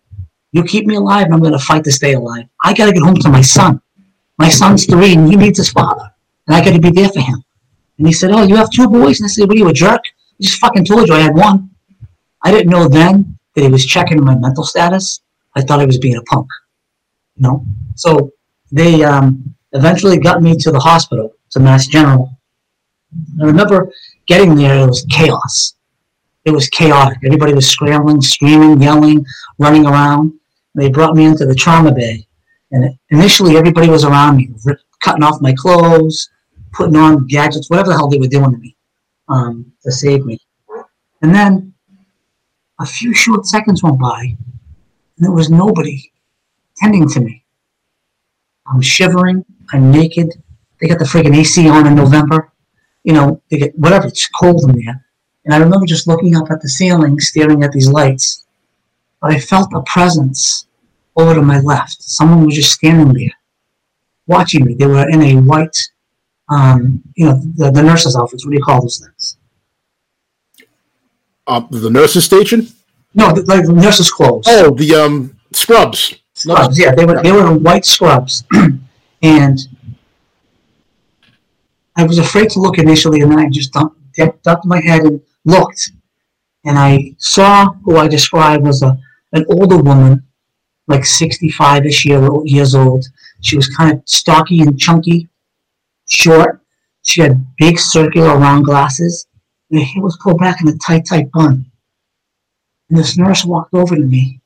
[0.52, 2.46] You keep me alive, and I'm going to fight to stay alive.
[2.64, 3.80] I got to get home to my son.
[4.40, 6.12] My son's three, and he needs his father,
[6.48, 7.44] and I got to be there for him.
[8.00, 9.74] And he said, "Oh, you have two boys?" And I said, "What are you, a
[9.74, 10.02] jerk?
[10.42, 11.70] Just fucking told you I had one."
[12.42, 15.22] I didn't know then that he was checking my mental status.
[15.56, 16.48] I thought I was being a punk.
[17.36, 17.66] You know?
[17.96, 18.32] So
[18.72, 22.38] they um, eventually got me to the hospital, to Mass General.
[23.42, 23.92] I remember
[24.28, 25.76] getting there, it was chaos.
[26.46, 27.18] It was chaotic.
[27.26, 29.26] Everybody was scrambling, screaming, yelling,
[29.58, 30.34] running around.
[30.76, 32.26] They brought me into the trauma bay.
[32.72, 34.50] And initially, everybody was around me,
[35.02, 36.30] cutting off my clothes,
[36.72, 38.78] putting on gadgets, whatever the hell they were doing to me
[39.30, 40.40] um, to save me.
[41.22, 41.74] And then
[42.80, 44.38] a few short seconds went by, and
[45.18, 46.12] there was nobody
[46.78, 47.44] tending to me.
[48.68, 49.46] I'm shivering.
[49.74, 50.34] I'm naked.
[50.80, 52.52] They got the freaking AC on in November.
[53.04, 54.08] You know, they get whatever.
[54.08, 55.06] It's cold in there.
[55.46, 58.46] And I remember just looking up at the ceiling, staring at these lights.
[59.22, 60.68] But I felt a presence
[61.16, 62.02] over to my left.
[62.02, 63.34] Someone was just standing there,
[64.28, 64.76] watching me.
[64.76, 65.78] They were in a white,
[66.50, 68.46] um, you know, the, the nurse's outfits.
[68.46, 69.38] What do you call those things?
[71.48, 72.68] Uh, the nurses station?
[73.14, 74.46] No, the, like the nurses' clothes.
[74.48, 76.16] Oh, the um scrubs.
[76.34, 76.78] Scrubs.
[76.78, 78.44] Yeah, they were they were in white scrubs,
[79.22, 79.60] and
[81.96, 83.98] I was afraid to look initially, and then I just dumped,
[84.44, 85.92] ducked my head and looked,
[86.66, 88.98] and I saw who I described was a
[89.34, 90.24] an older woman,
[90.88, 93.06] like 65ish year, years old.
[93.42, 95.29] She was kind of stocky and chunky,
[96.10, 96.62] short.
[97.04, 99.28] She had big circular round glasses.
[99.72, 101.66] And her hair was pulled back in a tight, tight bun.
[102.90, 104.42] And this nurse walked over to me.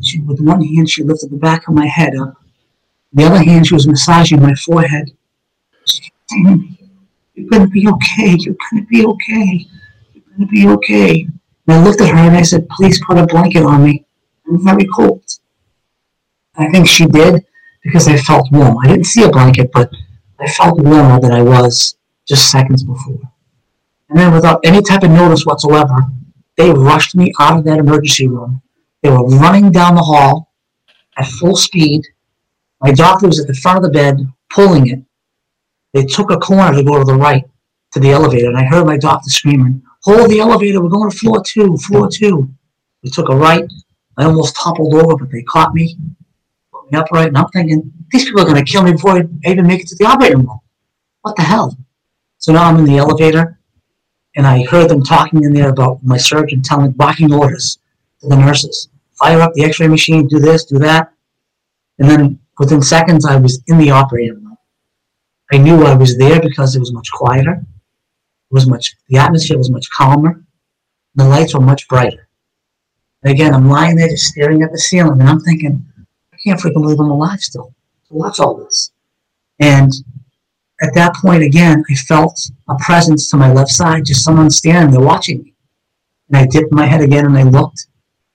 [0.00, 2.34] She, with one hand, she lifted the back of my head up.
[3.12, 5.10] The other hand, she was massaging my forehead.
[5.86, 6.78] She kept saying
[7.34, 8.36] You're going to be okay.
[8.38, 9.66] You're going to be okay.
[10.14, 11.26] You're going to be okay.
[11.66, 14.04] And I looked at her and I said, Please put a blanket on me.
[14.46, 15.24] I'm very cold.
[16.56, 17.44] I think she did
[17.82, 18.78] because I felt warm.
[18.82, 19.90] I didn't see a blanket, but
[20.40, 21.96] I felt warmer than I was
[22.26, 23.20] just seconds before.
[24.08, 25.96] And then, without any type of notice whatsoever,
[26.56, 28.62] they rushed me out of that emergency room.
[29.02, 30.52] They were running down the hall
[31.16, 32.06] at full speed.
[32.80, 35.00] My doctor was at the front of the bed, pulling it.
[35.92, 37.44] They took a corner to go to the right
[37.92, 41.16] to the elevator, and I heard my doctor screaming, Hold the elevator, we're going to
[41.16, 42.48] floor two, floor two.
[43.02, 43.64] We took a right.
[44.16, 45.96] I almost toppled over, but they caught me,
[46.90, 49.80] me upright, I'm thinking, these people are going to kill me before I even make
[49.80, 50.60] it to the operating room.
[51.22, 51.76] What the hell?
[52.38, 53.58] So now I'm in the elevator,
[54.36, 57.78] and I heard them talking in there about my surgeon telling, barking orders
[58.20, 58.88] to the nurses.
[59.18, 61.12] Fire up the x-ray machine, do this, do that.
[61.98, 64.56] And then within seconds, I was in the operating room.
[65.52, 67.54] I knew I was there because it was much quieter.
[67.54, 70.44] It was much, the atmosphere was much calmer.
[71.16, 72.28] The lights were much brighter.
[73.22, 75.84] And again, I'm lying there just staring at the ceiling, and I'm thinking,
[76.48, 77.74] can't freaking believe I'm alive still
[78.08, 78.90] to watch all this.
[79.60, 79.92] And
[80.80, 84.92] at that point, again, I felt a presence to my left side, just someone standing
[84.92, 85.54] there watching me.
[86.28, 87.86] And I dipped my head again and I looked,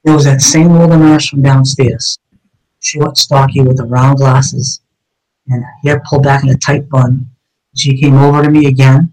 [0.04, 2.19] There was that same older nurse from downstairs,
[2.80, 4.82] short, stocky, with the round glasses
[5.47, 7.30] and hair pulled back in a tight bun.
[7.76, 9.12] She came over to me again,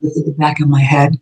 [0.00, 1.18] lifted the back of my head,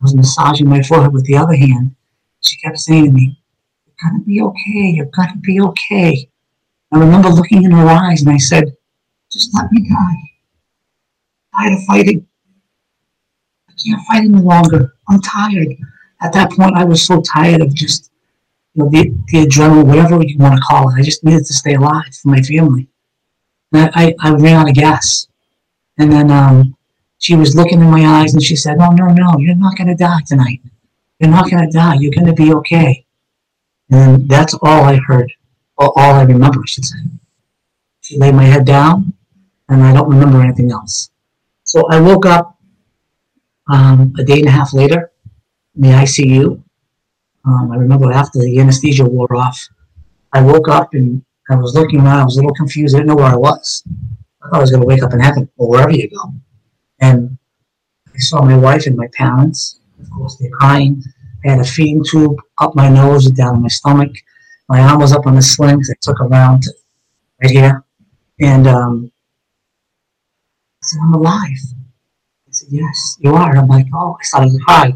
[0.00, 1.94] was massaging my forehead with the other hand.
[2.42, 3.40] She kept saying to me,
[3.86, 6.28] You're gonna be okay, you're gonna be okay.
[6.94, 8.76] I remember looking in her eyes and I said,
[9.30, 10.14] Just let me die.
[11.52, 12.26] I'm tired of fighting.
[13.68, 14.94] I can't fight any longer.
[15.08, 15.68] I'm tired.
[16.22, 18.12] At that point, I was so tired of just
[18.74, 20.94] you know, the, the adrenaline, whatever you want to call it.
[20.98, 22.88] I just needed to stay alive for my family.
[23.72, 25.26] And I, I ran out of gas.
[25.98, 26.76] And then um,
[27.18, 29.88] she was looking in my eyes and she said, No, no, no, you're not going
[29.88, 30.60] to die tonight.
[31.18, 31.94] You're not going to die.
[31.94, 33.04] You're going to be okay.
[33.90, 35.32] And that's all I heard,
[35.78, 36.98] all, all I remember, I should say.
[38.00, 39.14] She laid my head down,
[39.68, 41.10] and I don't remember anything else.
[41.64, 42.58] So I woke up
[43.68, 45.10] um, a day and a half later
[45.74, 46.62] in the ICU.
[47.46, 49.60] Um, I remember after the anesthesia wore off,
[50.32, 52.20] I woke up and I was looking around.
[52.20, 52.94] I was a little confused.
[52.94, 53.82] I didn't know where I was.
[54.42, 56.34] I thought I was going to wake up in heaven or wherever you go.
[57.00, 57.38] And
[58.14, 59.80] I saw my wife and my parents.
[60.00, 61.02] Of course, they're crying.
[61.44, 64.12] I had a feeding tube up my nose and down my stomach.
[64.68, 65.80] My arm was up on the sling.
[65.80, 66.64] I took around
[67.42, 67.84] right here.
[68.40, 69.12] And um,
[70.82, 71.58] I said, I'm alive.
[72.48, 73.56] I said, Yes, you are.
[73.56, 74.92] I'm like, Oh, I started to cry.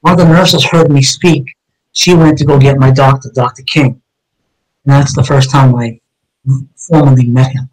[0.00, 1.44] One of the nurses heard me speak.
[1.92, 3.62] She went to go get my doctor, Dr.
[3.62, 4.02] King.
[4.84, 6.00] And that's the first time I
[6.76, 7.70] formally met him.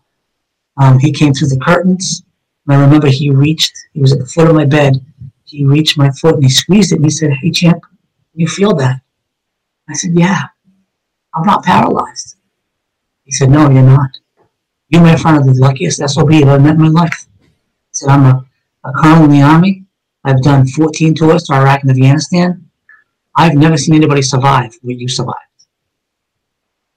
[0.78, 2.24] Um, he came through the curtains.
[2.66, 5.04] And I remember he reached, he was at the foot of my bed.
[5.44, 7.84] He reached my foot and he squeezed it and he said, Hey, champ,
[8.34, 9.02] you feel that?
[9.90, 10.44] I said, Yeah,
[11.36, 12.36] I'm not paralyzed.
[13.24, 14.10] He said, No, you're not.
[14.90, 17.26] You're my friend, of the luckiest SOB I've ever met in my life.
[17.42, 17.48] He
[17.94, 18.46] said, I'm a,
[18.84, 19.86] a colonel in the Army.
[20.24, 22.70] I've done 14 tours to Iraq and Afghanistan.
[23.36, 25.38] I've never seen anybody survive what you survived.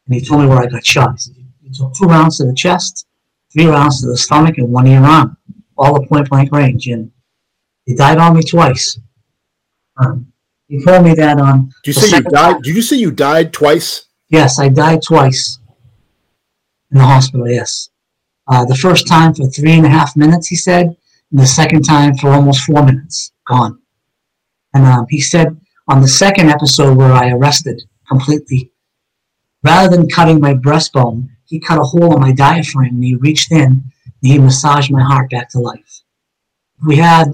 [0.07, 1.13] And he told me where I got shot.
[1.13, 3.07] He said, You took two rounds to the chest,
[3.53, 5.37] three rounds to the stomach, and one in your arm,
[5.79, 6.89] all at point blank range.
[6.89, 7.13] And
[7.87, 8.99] he died on me twice.
[9.97, 10.33] Um,
[10.67, 11.71] he told me that on.
[11.85, 12.33] Did you the say you died?
[12.53, 14.07] time- Did you say you died twice?
[14.29, 15.59] Yes, I died twice
[16.91, 17.91] in the hospital, yes.
[18.47, 20.97] Uh, the first time for three and a half minutes, he said,
[21.31, 23.81] and the second time for almost four minutes, gone.
[24.75, 28.73] And um, he said on the second episode where I arrested completely,
[29.63, 33.53] rather than cutting my breastbone, he cut a hole in my diaphragm and he reached
[33.53, 36.03] in and he massaged my heart back to life.
[36.81, 37.33] If we had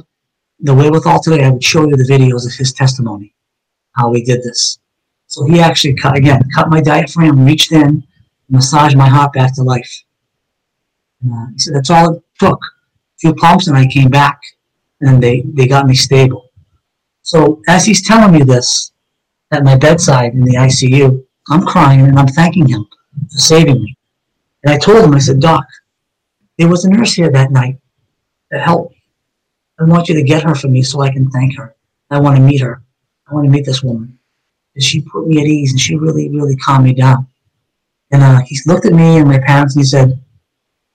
[0.58, 3.34] the wherewithal today, I would show you the videos of his testimony,
[3.92, 4.79] how he did this.
[5.30, 8.02] So he actually cut again, cut my diaphragm, reached in,
[8.48, 10.02] massaged my heart back to life.
[11.24, 12.58] Uh, he said that's all it took.
[12.58, 14.40] A few pumps, and I came back,
[15.00, 16.50] and they they got me stable.
[17.22, 18.90] So as he's telling me this
[19.52, 22.84] at my bedside in the ICU, I'm crying and I'm thanking him
[23.30, 23.96] for saving me.
[24.64, 25.64] And I told him, I said, Doc,
[26.58, 27.78] there was a nurse here that night
[28.50, 29.02] that helped me.
[29.78, 31.76] I want you to get her for me so I can thank her.
[32.10, 32.82] I want to meet her.
[33.28, 34.18] I want to meet this woman
[34.74, 37.26] and she put me at ease and she really, really calmed me down.
[38.10, 40.20] And uh, he looked at me and my parents and he said,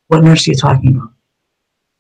[0.07, 1.11] What nurse are you talking about?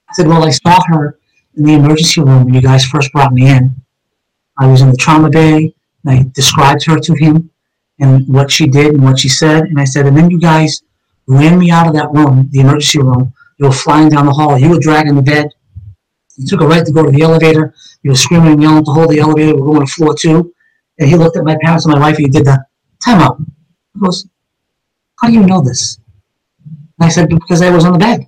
[0.09, 1.19] I said, Well, I saw her
[1.55, 3.75] in the emergency room when you guys first brought me in.
[4.57, 7.49] I was in the trauma bay and I described her to him
[7.99, 9.63] and what she did and what she said.
[9.63, 10.81] And I said, And then you guys
[11.27, 13.33] ran me out of that room, the emergency room.
[13.57, 14.57] You were flying down the hall.
[14.57, 15.49] You were dragging the bed.
[16.37, 17.73] You took a right to go to the elevator.
[18.03, 19.55] You were screaming and yelling to hold the elevator.
[19.55, 20.53] We're going to floor two.
[20.99, 22.61] And he looked at my parents and my wife and he did that.
[23.03, 23.37] Time out.
[23.93, 24.27] He goes,
[25.19, 25.99] How do you know this?
[26.65, 28.25] And I said, Because I was on the bed.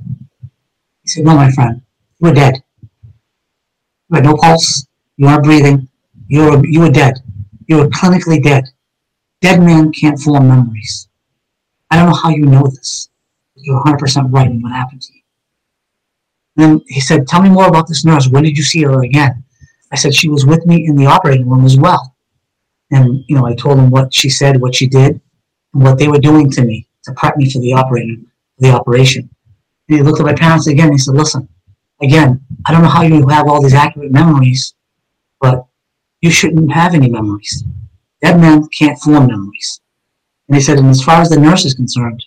[1.03, 1.82] He said, No, my friend,
[2.19, 2.56] you were dead.
[4.10, 4.86] You had no pulse.
[5.17, 5.88] You weren't breathing.
[6.27, 7.15] You were, you were dead.
[7.67, 8.65] You were clinically dead.
[9.41, 11.08] Dead men can't form memories.
[11.89, 13.10] I don't know how you know this.
[13.56, 15.21] You're 100% right in what happened to you.
[16.58, 18.27] Then he said, Tell me more about this nurse.
[18.27, 19.44] When did you see her again?
[19.91, 22.15] I said, She was with me in the operating room as well.
[22.92, 25.19] And, you know, I told him what she said, what she did,
[25.73, 28.25] and what they were doing to me to prep me for the operating,
[28.60, 29.29] the operation.
[29.90, 31.48] And he looked at my parents again and he said, listen,
[32.02, 34.73] again, I don't know how you have all these accurate memories,
[35.40, 35.65] but
[36.21, 37.63] you shouldn't have any memories.
[38.21, 39.81] Dead men can't form memories.
[40.48, 42.23] And he said, and as far as the nurse is concerned,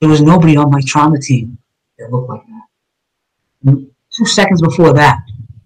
[0.00, 1.58] there was nobody on my trauma team
[1.98, 3.68] that looked like that.
[3.70, 5.20] And two seconds before that,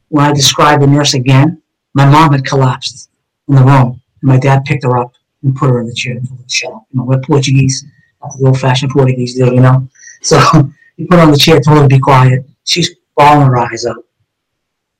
[0.09, 1.63] when I described the nurse again,
[1.95, 3.09] my mom had collapsed
[3.49, 4.01] in the room.
[4.25, 5.13] And my dad picked her up
[5.43, 6.87] and put her in the chair for the show.
[6.91, 7.85] You know, we're Portuguese,
[8.23, 9.87] the old fashioned Portuguese deal, you know.
[10.23, 10.39] So
[10.97, 12.47] he put her on the chair, told her to be quiet.
[12.65, 14.03] She's bawling her eyes out.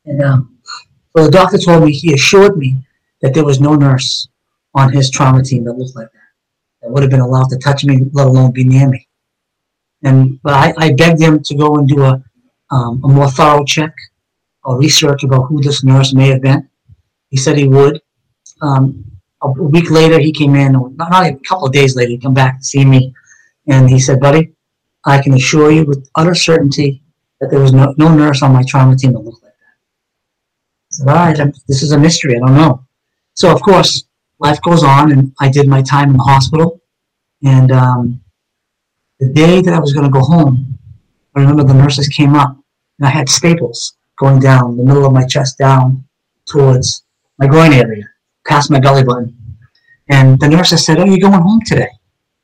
[0.05, 0.59] And um,
[1.17, 2.77] so the doctor told me, he assured me
[3.23, 4.29] that there was no nurse
[4.75, 6.21] on his trauma team that looked like that.
[6.83, 9.09] That would have been allowed to touch me, let alone be near me.
[10.03, 12.23] And but I, I begged him to go and do a
[12.71, 13.95] um, a more thorough check
[14.65, 16.69] or research about who this nurse may have been.
[17.31, 18.03] He said he would.
[18.61, 19.14] Um,
[19.45, 22.35] a, week later, he came in, not, not a couple of days later, he come
[22.35, 23.15] back to see me,
[23.69, 24.53] and he said, "Buddy,
[25.05, 27.03] I can assure you with utter certainty
[27.41, 29.77] that there was no, no nurse on my trauma team that looked like that."
[30.91, 32.37] I said, "All right, this is a mystery.
[32.37, 32.85] I don't know."
[33.35, 34.05] So, of course,
[34.39, 36.81] life goes on, and I did my time in the hospital.
[37.45, 38.21] And um,
[39.19, 40.79] the day that I was going to go home,
[41.35, 42.57] I remember the nurses came up,
[42.99, 46.05] and I had staples going down the middle of my chest down
[46.47, 47.05] towards
[47.39, 48.05] my groin area,
[48.47, 49.37] past my belly button.
[50.09, 51.89] And the nurses said, "Oh, you're going home today?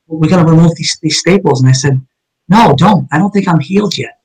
[0.07, 2.01] We're going to remove these these staples." And I said,
[2.48, 3.07] "No, don't.
[3.12, 4.20] I don't think I'm healed yet."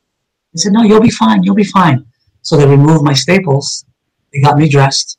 [0.54, 1.44] They said, "No, you'll be fine.
[1.44, 2.06] You'll be fine."
[2.42, 3.86] So they removed my staples.
[4.32, 5.18] They got me dressed,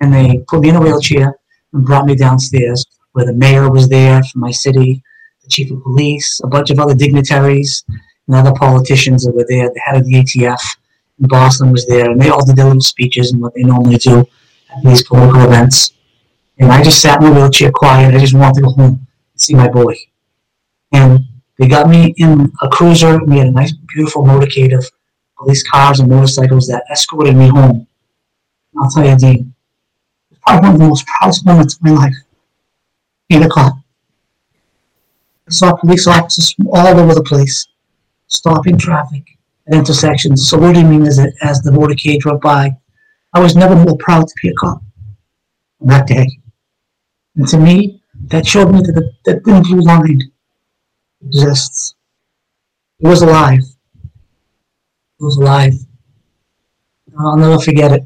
[0.00, 1.38] and they put me in a wheelchair
[1.72, 5.02] and brought me downstairs where the mayor was there from my city,
[5.42, 7.84] the chief of police, a bunch of other dignitaries,
[8.26, 9.68] and other politicians that were there.
[9.68, 10.62] The head of the ATF
[11.20, 13.98] in Boston was there, and they all did their little speeches and what they normally
[13.98, 14.26] do
[14.82, 15.92] these political events.
[16.58, 18.14] And I just sat in the wheelchair quiet.
[18.14, 19.94] I just wanted to go home and see my boy.
[20.92, 21.20] And
[21.58, 23.22] they got me in a cruiser.
[23.24, 24.88] We had a nice, beautiful motorcade of
[25.38, 27.86] police cars and motorcycles that escorted me home.
[28.74, 29.54] And I'll tell you, Dean,
[30.30, 32.14] it's probably one of the most proudest moments of my life.
[33.30, 33.74] Eight o'clock.
[35.48, 37.66] I saw police officers from all over the place,
[38.28, 39.24] stopping traffic
[39.68, 42.76] at intersections, saluting me as, as the motorcade drove by.
[43.34, 44.82] I was never more proud to be a cop
[45.80, 46.28] that day.
[47.36, 50.20] And to me, that showed me that the, that thin blue line
[51.24, 51.94] exists.
[53.00, 53.60] It was alive.
[53.60, 55.74] It was alive.
[57.18, 58.04] I'll never forget it.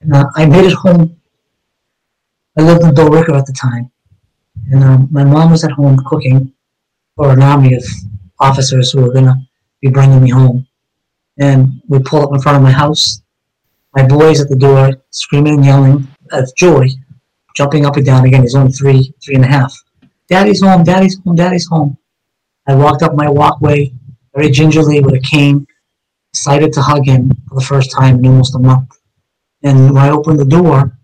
[0.00, 1.20] And uh, I made it home.
[2.58, 3.90] I lived in Billerica at the time.
[4.70, 6.52] And um, my mom was at home cooking
[7.16, 7.84] for an army of
[8.38, 9.36] officers who were going to
[9.80, 10.66] be bringing me home.
[11.38, 13.22] And we pulled up in front of my house.
[13.94, 16.88] My boy's at the door, screaming and yelling of joy,
[17.56, 18.42] jumping up and down again.
[18.42, 19.76] He's only three, three and a half.
[20.28, 21.98] Daddy's home, daddy's home, daddy's home.
[22.68, 23.92] I walked up my walkway
[24.32, 25.66] very gingerly with a cane,
[26.32, 28.96] excited to hug him for the first time in almost a month.
[29.64, 30.96] And when I opened the door,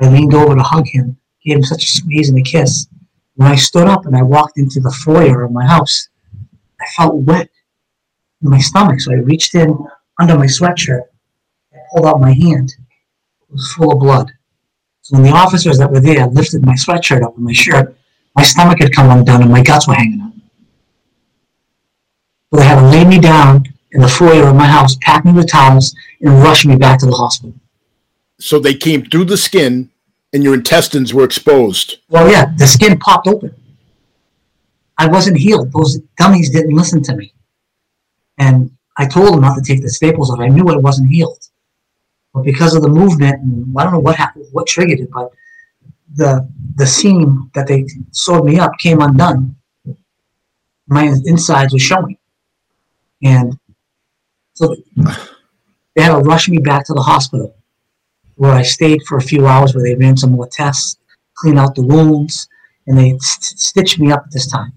[0.00, 2.86] I leaned over to hug him, gave him such a squeeze and a kiss.
[3.34, 6.08] When I stood up and I walked into the foyer of my house,
[6.80, 7.50] I felt wet
[8.42, 9.00] in my stomach.
[9.00, 9.76] So I reached in
[10.18, 11.02] under my sweatshirt
[11.92, 12.74] pulled out my hand.
[13.42, 14.30] It was full of blood.
[15.02, 17.96] So when the officers that were there lifted my sweatshirt up and my shirt,
[18.36, 20.32] my stomach had come undone and my guts were hanging out.
[22.50, 25.32] So they had to lay me down in the foyer of my house, pack me
[25.32, 27.54] with towels, and rush me back to the hospital.
[28.38, 29.90] So they came through the skin,
[30.32, 31.98] and your intestines were exposed.
[32.08, 33.54] Well, yeah, the skin popped open.
[34.96, 35.72] I wasn't healed.
[35.72, 37.32] Those dummies didn't listen to me.
[38.38, 40.40] And I told them not to take the staples off.
[40.40, 41.49] I knew I wasn't healed.
[42.32, 45.30] But because of the movement, and I don't know what happened, what triggered it, but
[46.14, 49.56] the the seam that they sewed me up came undone.
[50.86, 52.16] My insides were showing.
[53.22, 53.58] And
[54.54, 54.74] so
[55.94, 57.54] they had to rush me back to the hospital
[58.36, 60.96] where I stayed for a few hours where they ran some more tests,
[61.36, 62.48] cleaned out the wounds,
[62.86, 64.72] and they st- stitched me up this time.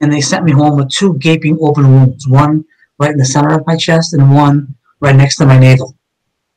[0.00, 2.64] And they sent me home with two gaping open wounds, one
[2.98, 5.96] right in the center of my chest and one right next to my navel.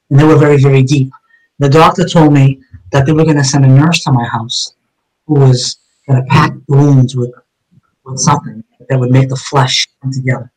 [0.09, 1.11] And they were very, very deep.
[1.59, 4.73] The doctor told me that they were going to send a nurse to my house
[5.25, 7.31] who was going to pack the wounds with,
[8.05, 10.51] with something that would make the flesh come together.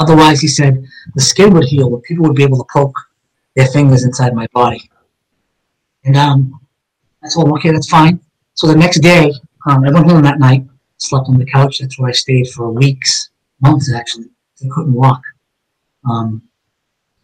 [0.00, 0.84] Otherwise, he said,
[1.14, 2.96] the skin would heal, but people would be able to poke
[3.54, 4.90] their fingers inside my body.
[6.04, 6.60] And um,
[7.22, 8.20] I told him, okay, that's fine.
[8.54, 9.32] So the next day,
[9.66, 10.64] um, I went home that night,
[10.98, 11.78] slept on the couch.
[11.78, 13.30] That's where I stayed for weeks,
[13.60, 14.30] months actually.
[14.64, 15.22] I couldn't walk.
[16.08, 16.42] Um,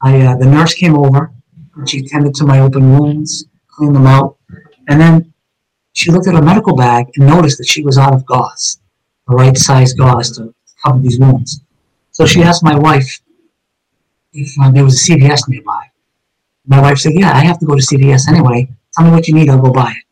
[0.05, 1.33] I uh, the nurse came over
[1.77, 4.37] and she tended to my open wounds, cleaned them out,
[4.89, 5.33] and then
[5.95, 8.81] she looked at her medical bag and noticed that she was out of gauze,
[9.27, 11.63] the right size gauze to cover these wounds.
[12.11, 13.19] So she asked my wife
[14.35, 15.91] if uh, there was a CVS nearby.
[16.67, 18.69] My wife said, "Yeah, I have to go to CVS anyway.
[18.95, 20.05] Tell me what you need, I'll go buy it."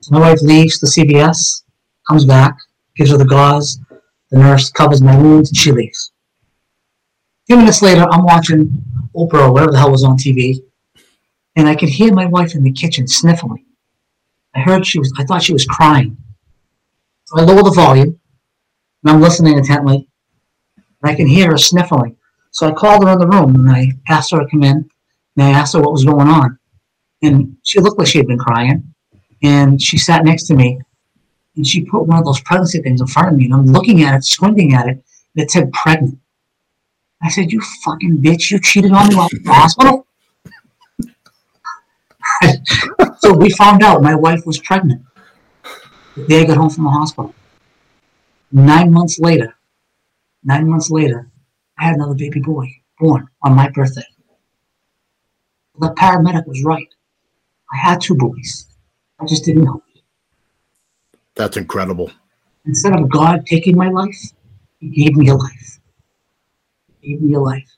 [0.00, 1.64] So my wife leaves the CVS,
[2.08, 2.56] comes back,
[2.96, 3.78] gives her the gauze.
[4.30, 6.12] The nurse covers my wounds, and she leaves.
[7.46, 8.70] Few minutes later, I'm watching
[9.16, 10.62] Oprah or whatever the hell was on TV,
[11.56, 13.66] and I could hear my wife in the kitchen sniffling.
[14.54, 16.16] I heard she was, I thought she was crying.
[17.24, 18.20] So I lower the volume,
[19.02, 20.08] and I'm listening intently,
[20.76, 22.16] and I can hear her sniffling.
[22.52, 24.88] So I called her in the room, and I asked her to come in,
[25.36, 26.58] and I asked her what was going on.
[27.22, 28.94] And she looked like she had been crying.
[29.42, 30.78] and she sat next to me,
[31.56, 34.02] and she put one of those pregnancy things in front of me, and I'm looking
[34.04, 35.02] at it, squinting at it,
[35.34, 36.18] and it said pregnant.
[37.22, 38.50] I said, "You fucking bitch!
[38.50, 40.06] You cheated on me while I was in the hospital."
[43.18, 45.02] so we found out my wife was pregnant
[46.16, 47.34] the day I got home from the hospital.
[48.50, 49.54] Nine months later,
[50.44, 51.30] nine months later,
[51.78, 52.68] I had another baby boy
[52.98, 54.04] born on my birthday.
[55.78, 56.88] The paramedic was right.
[57.72, 58.66] I had two boys.
[59.18, 59.82] I just didn't know.
[61.34, 62.10] That's incredible.
[62.66, 64.18] Instead of God taking my life,
[64.80, 65.71] He gave me a life.
[67.02, 67.68] Me a life.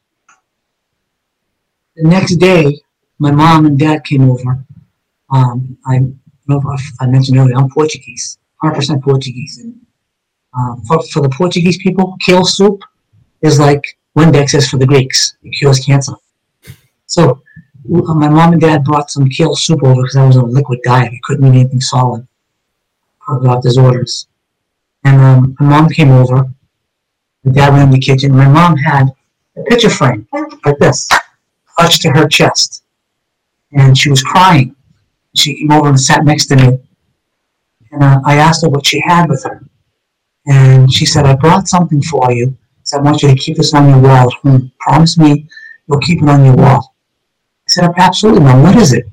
[1.97, 2.81] The next day,
[3.18, 4.64] my mom and dad came over.
[5.31, 6.07] Um, I
[7.01, 9.59] I mentioned earlier, I'm Portuguese, 100% Portuguese.
[9.59, 9.81] And
[10.55, 12.83] um, for, for the Portuguese people, kale soup
[13.41, 13.83] is like
[14.16, 15.37] Windex is for the Greeks.
[15.43, 16.12] It cures cancer.
[17.07, 17.43] So
[17.95, 20.49] uh, my mom and dad brought some kale soup over because I was on a
[20.49, 21.12] liquid diet.
[21.12, 22.27] I couldn't eat anything solid.
[23.20, 24.27] Per the doctor's orders.
[25.05, 26.53] And um, my mom came over.
[27.53, 28.32] Dad went in the kitchen.
[28.32, 29.09] My mom had
[29.57, 30.26] a picture frame
[30.64, 31.09] like this,
[31.76, 32.84] clutched to her chest.
[33.72, 34.74] And she was crying.
[35.34, 36.78] She came over and sat next to me.
[37.90, 39.64] And uh, I asked her what she had with her.
[40.47, 42.57] And she said, I brought something for you.
[42.82, 44.72] So I want you to keep this on your wall at home.
[44.78, 45.49] Promise me
[45.88, 46.95] you'll keep it on your wall.
[47.66, 48.62] I said, absolutely, mom.
[48.62, 49.07] What is it?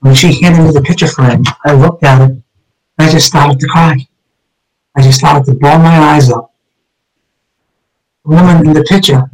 [0.00, 2.42] When she handed me the picture frame, I looked at it and
[2.98, 4.06] I just started to cry.
[4.96, 6.51] I just started to bawl my eyes up.
[8.24, 9.30] Woman in the picture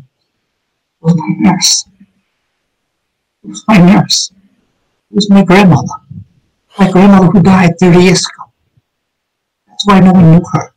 [1.00, 1.84] was my nurse.
[3.44, 4.32] It was my nurse.
[5.10, 5.94] It was my grandmother.
[6.78, 8.50] My grandmother who died 30 years ago.
[9.66, 10.72] That's why no one knew her.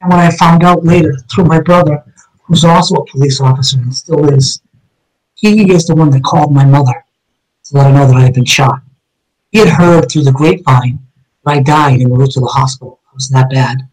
[0.00, 2.04] And when I found out later through my brother,
[2.42, 4.60] who's also a police officer and still is,
[5.34, 7.04] he is the one that called my mother
[7.64, 8.80] to let her know that I had been shot.
[9.50, 10.98] He had heard through the grapevine
[11.44, 13.00] that I died the route to the hospital.
[13.10, 13.88] It was that bad.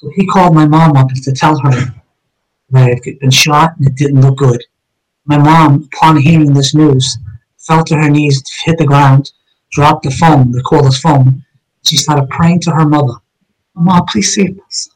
[0.00, 3.88] So he called my mom up to tell her that I had been shot and
[3.88, 4.62] it didn't look good.
[5.24, 7.18] My mom, upon hearing this news,
[7.58, 9.32] fell to her knees, hit the ground,
[9.72, 11.44] dropped the phone, the cordless phone.
[11.82, 13.14] She started praying to her mother,
[13.74, 14.94] Mom, please save my son.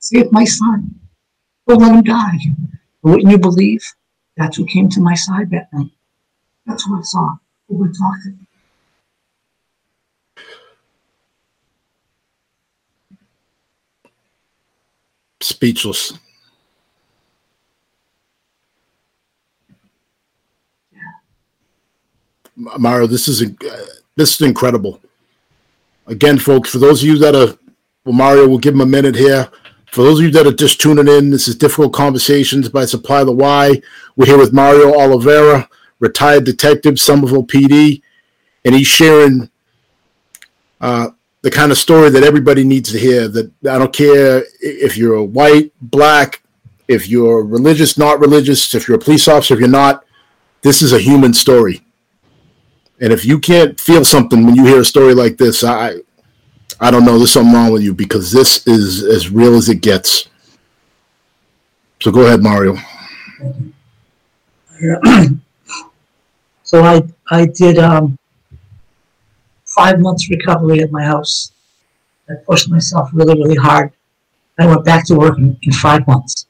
[0.00, 0.98] Save my son.
[1.68, 2.38] Don't let him die.
[3.02, 3.84] Wouldn't you believe?
[4.36, 5.90] That's who came to my side that night.
[6.66, 7.36] That's who I saw.
[7.68, 8.30] Who would talk to
[15.48, 16.12] Speechless.
[22.54, 25.00] Mario, this is uh, this is incredible.
[26.06, 27.56] Again, folks, for those of you that are,
[28.04, 29.48] well, Mario, we'll give him a minute here.
[29.90, 33.24] For those of you that are just tuning in, this is Difficult Conversations by Supply
[33.24, 33.80] the Why.
[34.16, 35.66] We're here with Mario Oliveira,
[35.98, 38.02] retired detective, Somerville PD,
[38.66, 39.48] and he's sharing
[40.82, 41.08] uh,
[41.42, 43.28] the kind of story that everybody needs to hear.
[43.28, 46.42] That I don't care if you're white, black,
[46.88, 50.04] if you're religious, not religious, if you're a police officer, if you're not.
[50.62, 51.82] This is a human story
[53.00, 55.94] and if you can't feel something when you hear a story like this, I
[56.80, 59.80] I don't know, there's something wrong with you because this is as real as it
[59.80, 60.28] gets.
[62.00, 62.76] So go ahead, Mario.
[66.62, 68.18] so I I did um,
[69.78, 71.52] five months recovery at my house.
[72.28, 73.92] I pushed myself really, really hard.
[74.58, 76.46] I went back to work in, in five months.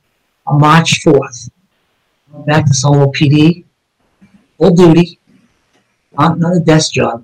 [0.46, 3.64] On March 4th, I went back to Solo PD,
[4.56, 5.18] full duty,
[6.18, 7.22] not, not a desk job.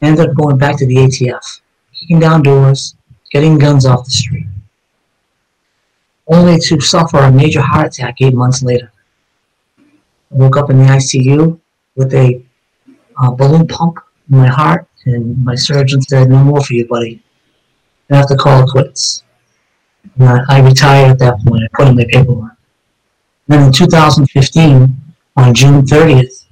[0.00, 1.60] Ended up going back to the ATF,
[1.92, 2.94] kicking down doors,
[3.32, 4.46] getting guns off the street,
[6.28, 8.92] only to suffer a major heart attack eight months later.
[9.78, 9.82] I
[10.30, 11.58] woke up in the ICU
[11.96, 12.42] with a
[13.20, 13.98] uh, balloon pump
[14.30, 17.22] in my heart, and my surgeon said, No more for you, buddy.
[18.08, 19.22] You have to call it quits.
[20.18, 21.64] And I, I retired at that point.
[21.64, 22.52] I put in my paperwork.
[23.46, 24.96] then in 2015,
[25.36, 26.46] on June 30th,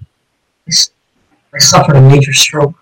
[1.52, 2.74] I suffered a major stroke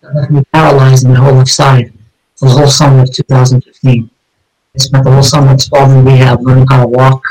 [0.00, 1.92] that left me paralyzed in my whole left side
[2.36, 4.10] for the whole summer of 2015.
[4.74, 7.22] I spent the whole summer at Spaulding Rehab learning how to walk,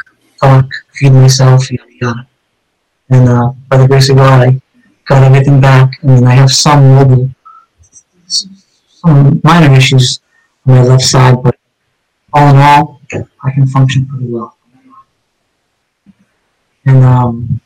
[0.41, 2.27] talk, feed myself, yada yada.
[3.09, 4.61] And uh, by the grace of God, I
[5.09, 5.99] got everything back.
[6.03, 7.29] I mean, I have some mobile,
[8.27, 10.21] some minor issues
[10.65, 11.57] on my left side, but
[12.31, 13.01] all in all,
[13.43, 14.55] I can function pretty well.
[16.85, 17.59] And um,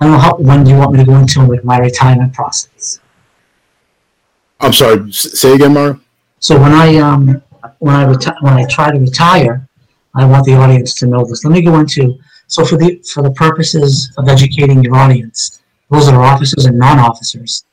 [0.00, 2.32] I don't know how, when do you want me to go into with my retirement
[2.32, 3.00] process?
[4.58, 5.12] I'm sorry.
[5.12, 6.00] Say again, Mario.
[6.38, 7.42] So when I um
[7.78, 9.68] when I reti- when I try to retire,
[10.14, 11.44] I want the audience to know this.
[11.44, 16.06] Let me go into so for the for the purposes of educating your audience, those
[16.06, 17.64] that are officers and non-officers.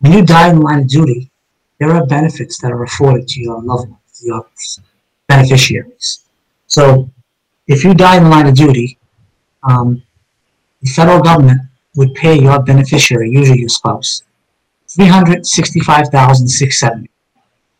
[0.00, 1.30] When you die in the line of duty,
[1.78, 4.46] there are benefits that are afforded to your loved ones, your
[5.28, 6.24] beneficiaries.
[6.66, 7.10] So
[7.66, 8.98] if you die in the line of duty,
[9.62, 10.02] um,
[10.82, 11.62] the federal government
[11.96, 14.22] would pay your beneficiary, usually your spouse,
[14.88, 17.10] three hundred sixty-five thousand six seventy.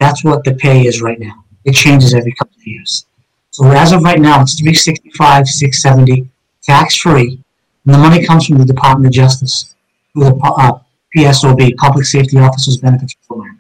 [0.01, 1.45] That's what the pay is right now.
[1.64, 3.07] It changes every couple of years.
[3.51, 6.30] So as of right now, it's three sixty-five six seventy,
[6.62, 7.43] tax-free,
[7.87, 9.74] and the money comes from the Department of Justice
[10.12, 10.78] through the uh,
[11.14, 13.59] PSOB, Public Safety Officers Benefits Program.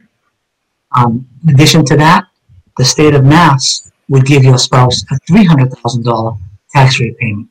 [0.92, 2.26] Um, in addition to that,
[2.78, 6.36] the state of Mass would give your spouse a three hundred thousand dollar
[6.72, 7.48] tax-free payment.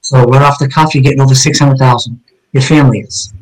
[0.00, 2.20] So right off the cuff, you're getting over six hundred thousand.
[2.52, 3.32] Your family is.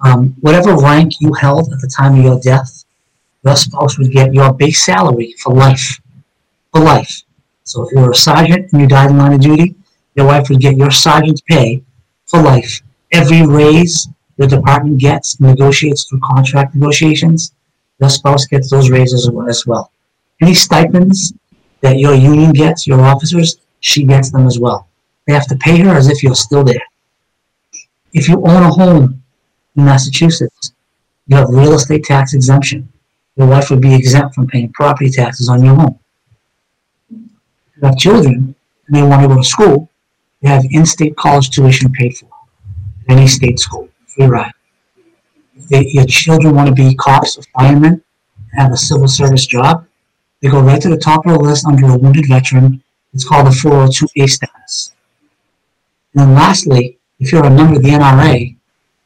[0.00, 2.84] Um, whatever rank you held at the time of your death,
[3.44, 6.00] your spouse would get your base salary for life.
[6.72, 7.22] For life.
[7.64, 9.74] So if you're a sergeant and you died in line of duty,
[10.14, 11.82] your wife would get your sergeant's pay
[12.36, 12.82] for life.
[13.12, 17.52] Every raise the department gets negotiates through contract negotiations.
[18.00, 19.90] Your spouse gets those raises as well.
[20.42, 21.32] Any stipends
[21.80, 24.88] that your union gets, your officers, she gets them as well.
[25.26, 26.86] They have to pay her as if you're still there.
[28.12, 29.22] If you own a home
[29.76, 30.72] in Massachusetts,
[31.26, 32.88] you have real estate tax exemption.
[33.36, 35.98] Your wife would be exempt from paying property taxes on your home.
[37.10, 38.54] If you have children
[38.86, 39.90] and they want to go to school,
[40.40, 42.28] you have in-state college tuition paid for.
[43.08, 44.52] Any state school, free ride.
[45.54, 48.02] If they, your children want to be cops or firemen,
[48.54, 49.86] have a civil service job,
[50.42, 52.82] they go right to the top of the list under a wounded veteran.
[53.12, 54.94] It's called a 402A status.
[56.14, 58.56] And then lastly, if you're a member of the NRA,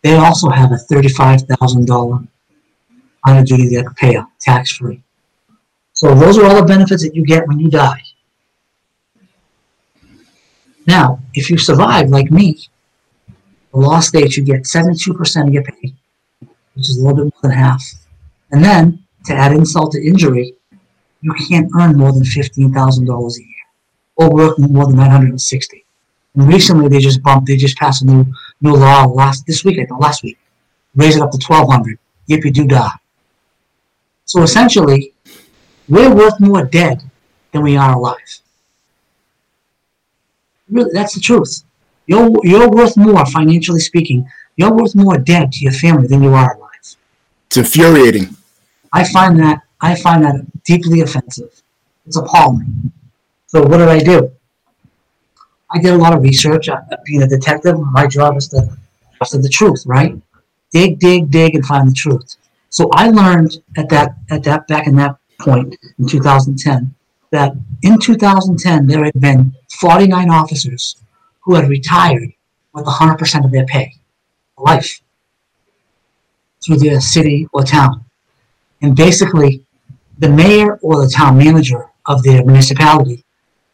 [0.02, 2.28] they also have a $35,000
[3.26, 5.02] honor duty that payout, tax free.
[5.92, 8.02] So those are all the benefits that you get when you die.
[10.86, 12.58] Now, if you survive like me,
[13.72, 15.94] the law states you get 72% of your pay,
[16.74, 17.82] which is a little bit more than half.
[18.50, 20.54] And then, to add insult to injury,
[21.20, 23.46] you can't earn more than $15,000 a year
[24.16, 25.84] or work more than 960.
[26.34, 28.26] And recently they just bumped, they just passed a new
[28.60, 30.38] new law last this week, I think last week,
[30.94, 31.98] raise it up to 1200.
[32.28, 32.92] Yippee doo dah.
[34.24, 35.12] So essentially,
[35.88, 37.02] we're worth more dead
[37.52, 38.40] than we are alive.
[40.70, 41.62] Really, that's the truth.
[42.06, 44.28] You're, you're worth more, financially speaking.
[44.56, 46.70] You're worth more dead to your family than you are alive.
[47.46, 48.36] It's infuriating.
[48.92, 51.62] I find that I find that deeply offensive.
[52.06, 52.92] It's appalling.
[53.46, 54.32] So what did I do?
[55.70, 56.68] I did a lot of research.
[56.68, 58.76] Uh, being a detective, my job is to
[59.20, 60.14] after the truth, right?
[60.72, 62.36] Dig, dig, dig, and find the truth.
[62.70, 66.94] So I learned at that at that back in that point in 2010
[67.30, 67.52] that
[67.82, 70.96] in 2010 there had been 49 officers
[71.40, 72.32] who had retired
[72.74, 73.94] with 100% of their pay,
[74.58, 75.00] life,
[76.62, 78.04] through their city or town.
[78.82, 79.64] And basically,
[80.18, 83.24] the mayor or the town manager of their municipality,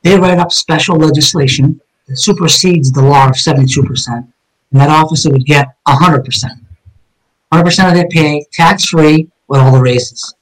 [0.03, 4.33] they write up special legislation that supersedes the law of 72%, and
[4.73, 6.25] that officer would get 100%.
[7.53, 10.35] 100% of their pay, tax free, with all the raises.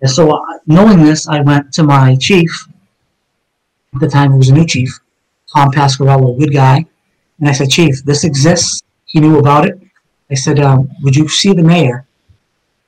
[0.00, 2.50] And so, uh, knowing this, I went to my chief,
[3.94, 4.98] at the time, he was a new chief,
[5.52, 6.84] Tom Pasquarello, a good guy,
[7.38, 8.82] and I said, Chief, this exists.
[9.06, 9.80] He knew about it.
[10.30, 12.06] I said, um, Would you see the mayor?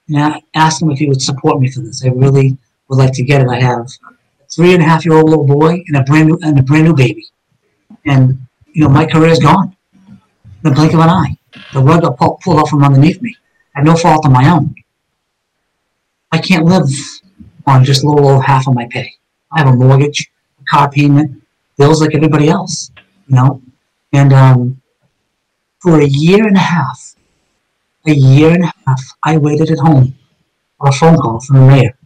[0.08, 2.04] And I asked him if he would support me for this.
[2.04, 2.56] I really
[2.88, 3.48] would like to get it.
[3.48, 6.38] I have a three and a half year old little boy and a brand new
[6.42, 7.32] and a brand new baby
[8.04, 8.38] and
[8.72, 9.76] you know my career is gone.
[10.08, 10.20] In
[10.62, 11.36] the blink of an eye,
[11.72, 13.36] the rug got pulled, out from underneath me.
[13.74, 14.74] I had no fault of my own.
[16.30, 16.88] I can't live
[17.66, 19.12] on just a little over half of my pay.
[19.50, 20.30] I have a mortgage,
[20.72, 21.42] car payment,
[21.76, 22.90] bills like everybody else,
[23.28, 23.60] you know.
[24.12, 24.80] And um,
[25.80, 27.14] for a year and a half,
[28.06, 30.14] a year and a half, I waited at home
[30.78, 31.96] for a phone call from the mayor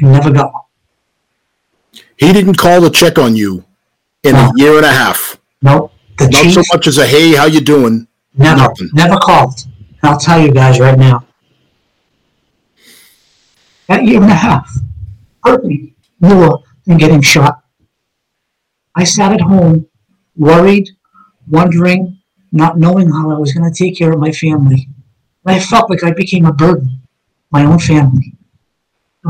[0.00, 0.62] and never got one.
[2.16, 3.64] He didn't call to check on you
[4.22, 4.50] in No.
[4.50, 5.38] a year and a half.
[5.62, 8.06] No, the Not chief so much as a hey, how you doing?
[8.36, 8.90] Never, Nothing.
[8.94, 9.54] never called.
[10.02, 11.26] And I'll tell you guys right now.
[13.88, 14.70] That year and a half
[15.44, 17.63] hurt me more than getting shot.
[18.96, 19.86] I sat at home,
[20.36, 20.90] worried,
[21.48, 22.20] wondering,
[22.52, 24.88] not knowing how I was going to take care of my family.
[25.46, 27.02] I felt like I became a burden,
[27.50, 28.32] my own family.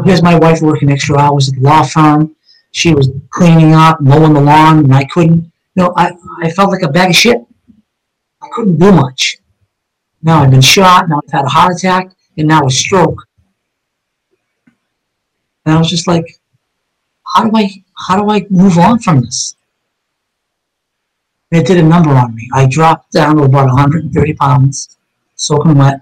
[0.04, 2.34] Here's my wife working extra hours at the law firm.
[2.72, 5.44] She was cleaning up, mowing the lawn, and I couldn't.
[5.74, 6.12] You know, I,
[6.42, 7.40] I felt like a bag of shit.
[8.42, 9.36] I couldn't do much.
[10.22, 13.26] Now I've been shot, now I've had a heart attack, and now a stroke.
[15.64, 16.26] And I was just like,
[17.34, 19.56] how do I how do I move on from this?
[21.50, 22.48] And it did a number on me.
[22.52, 24.96] I dropped down to about 130 pounds.
[25.36, 26.00] soaking wet.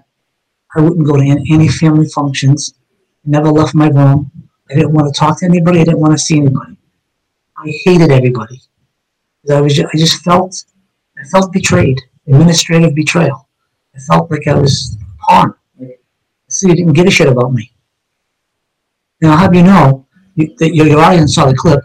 [0.75, 2.73] I wouldn't go to any family functions.
[3.25, 4.31] Never left my room.
[4.69, 5.81] I didn't want to talk to anybody.
[5.81, 6.77] I didn't want to see anybody.
[7.57, 8.61] I hated everybody.
[9.51, 10.65] I was just, I just felt
[11.19, 13.47] I felt betrayed, administrative betrayal.
[13.95, 15.53] I felt like I was pawn.
[15.77, 15.97] The
[16.47, 17.71] city didn't give a shit about me.
[19.21, 20.02] Now, I'll have you know
[20.35, 21.83] you, your, your audience saw the clip.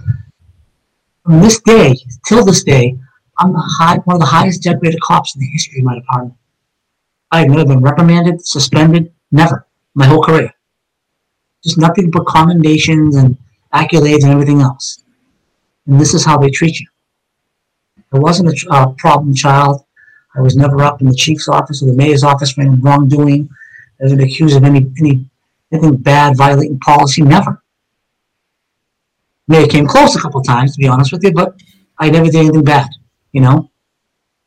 [1.24, 1.94] From this day
[2.26, 2.96] till this day,
[3.38, 6.34] I'm the high, one of the highest decorated cops in the history of my department.
[7.30, 10.52] I've never been reprimanded, suspended, never, my whole career.
[11.62, 13.36] Just nothing but commendations and
[13.74, 15.04] accolades and everything else.
[15.86, 16.86] And this is how they treat you.
[18.12, 19.84] I wasn't a uh, problem child.
[20.36, 23.48] I was never up in the chief's office or the mayor's office for any wrongdoing.
[24.00, 25.26] I wasn't accused of any, any
[25.72, 27.22] anything bad, violating policy.
[27.22, 27.62] Never.
[29.48, 31.54] Mayor came close a couple times, to be honest with you, but
[31.98, 32.88] I never did anything bad.
[33.32, 33.70] You know,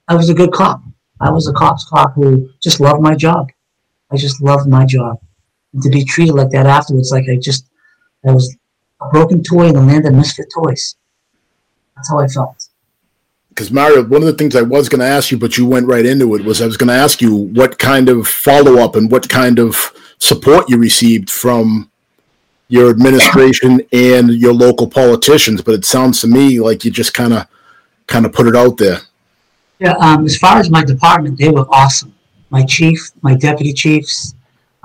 [0.08, 0.82] I was a good cop.
[1.20, 3.50] I was a cop's cop who just loved my job.
[4.12, 5.20] I just loved my job.
[5.74, 7.70] And to be treated like that afterwards, like I just,
[8.28, 8.56] I was
[9.02, 10.96] a broken toy in the land of misfit toys.
[11.96, 12.68] That's how I felt.
[13.50, 15.88] Because Mario, one of the things I was going to ask you, but you went
[15.88, 18.96] right into it, was I was going to ask you what kind of follow up
[18.96, 21.91] and what kind of support you received from
[22.72, 25.62] your administration and your local politicians.
[25.62, 27.46] But it sounds to me like you just kind of,
[28.08, 29.00] kind of put it out there.
[29.80, 32.16] Yeah, um, as far as my department, they were awesome.
[32.50, 34.36] My chief, my deputy chiefs,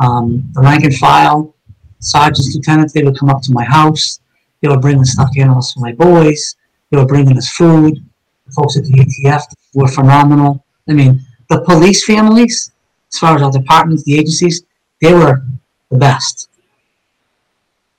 [0.00, 1.54] um, the rank and file,
[2.00, 4.18] sergeants, lieutenants, they would come up to my house.
[4.60, 6.56] They would bring the stuffed animals for my boys.
[6.90, 8.04] They were bringing us food.
[8.46, 9.42] The folks at the ATF
[9.74, 10.64] were phenomenal.
[10.88, 11.20] I mean,
[11.50, 12.72] the police families,
[13.12, 14.64] as far as our departments, the agencies,
[15.00, 15.42] they were
[15.90, 16.48] the best.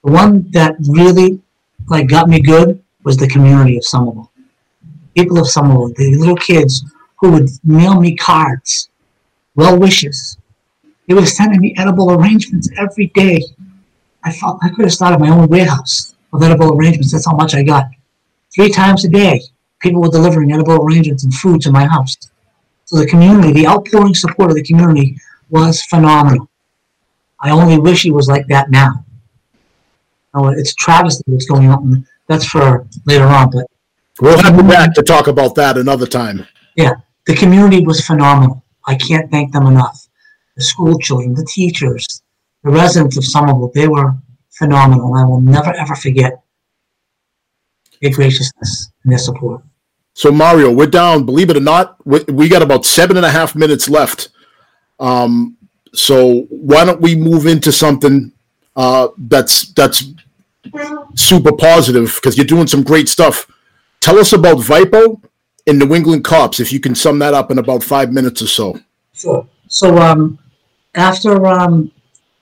[0.07, 1.41] The one that really
[1.87, 4.31] like got me good was the community of Somerville
[5.17, 6.85] people of Somerville, the little kids
[7.19, 8.89] who would mail me cards,
[9.55, 10.37] well wishes.
[11.07, 13.43] They were sending me edible arrangements every day.
[14.23, 17.11] I felt I could have started my own warehouse of edible arrangements.
[17.11, 17.85] That's how much I got.
[18.53, 19.41] Three times a day,
[19.79, 22.15] people were delivering edible arrangements and food to my house.
[22.85, 25.17] So the community, the outpouring support of the community
[25.49, 26.47] was phenomenal.
[27.39, 29.03] I only wish it was like that now.
[30.37, 32.05] Oh, it's travesty what's going on.
[32.27, 33.65] That's for later on, but
[34.19, 36.47] We'll have you back to talk about that another time.
[36.75, 36.93] Yeah,
[37.25, 38.63] the community was phenomenal.
[38.85, 40.07] I can't thank them enough.
[40.55, 42.23] The school children, the teachers,
[42.63, 44.15] the residents of Somerville, they were
[44.57, 45.13] phenomenal.
[45.13, 46.41] I will never ever forget
[48.01, 49.61] their graciousness and their support.
[50.13, 51.25] So Mario, we're down.
[51.25, 54.29] Believe it or not, we, we got about seven and a half minutes left.
[54.99, 55.57] Um,
[55.93, 58.31] so why don't we move into something
[58.75, 60.05] uh, that's that's
[61.15, 63.47] super positive because you're doing some great stuff
[64.07, 65.21] Tell us about VIPO
[65.67, 68.47] and New England Cops, if you can sum that up in about five minutes or
[68.47, 68.79] so.
[69.13, 69.47] Sure.
[69.67, 70.39] So um,
[70.95, 71.91] after um,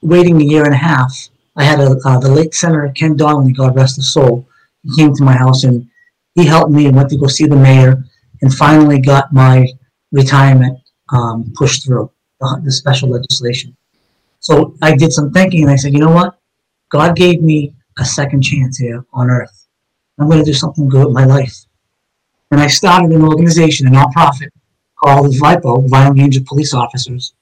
[0.01, 3.53] waiting a year and a half, I had a, uh, the late Senator Ken Donnelly,
[3.53, 4.47] God rest his soul.
[4.83, 5.89] He came to my house and
[6.35, 8.03] he helped me and went to go see the mayor
[8.41, 9.67] and finally got my
[10.11, 10.77] retirement
[11.11, 12.11] um, pushed through,
[12.41, 13.75] the, the special legislation.
[14.39, 16.37] So I did some thinking and I said, you know what?
[16.89, 19.67] God gave me a second chance here on earth.
[20.19, 21.65] I'm going to do something good with my life.
[22.51, 24.49] And I started an organization, a nonprofit
[24.97, 27.33] called VIPO, Violently Injured Police Officers,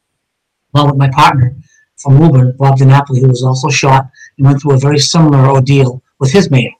[0.74, 1.56] along with my partner
[1.98, 6.02] from Woburn, Bob DiNapoli, who was also shot and went through a very similar ordeal
[6.20, 6.72] with his mayor.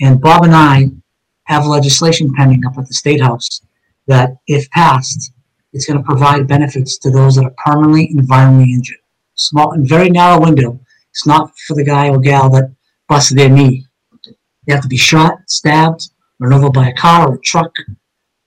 [0.00, 0.90] And Bob and I
[1.44, 3.60] have legislation pending up at the State House
[4.06, 5.32] that, if passed,
[5.72, 8.98] it's going to provide benefits to those that are permanently and violently injured.
[9.34, 10.80] Small and very narrow window.
[11.10, 12.74] It's not for the guy or gal that
[13.10, 13.84] busted their knee
[14.70, 17.72] they have to be shot, stabbed, run over by a car or a truck,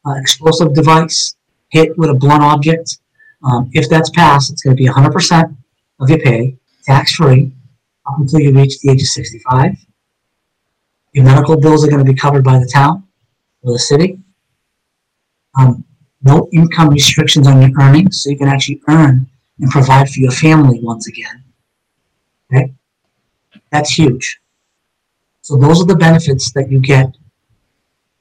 [0.06, 1.36] uh, explosive device,
[1.70, 3.00] hit with a blunt object.
[3.44, 5.58] Um, if that's passed, it's going to be 100%
[6.00, 7.52] of your pay, tax free,
[8.06, 9.76] up until you reach the age of 65.
[11.14, 13.06] Your medical bills are going to be covered by the town
[13.64, 14.20] or the city.
[15.60, 15.84] Um,
[16.22, 19.28] no income restrictions on your earnings, so you can actually earn
[19.60, 21.44] and provide for your family once again.
[22.52, 22.74] Okay?
[23.72, 24.40] That's huge.
[25.44, 27.14] So those are the benefits that you get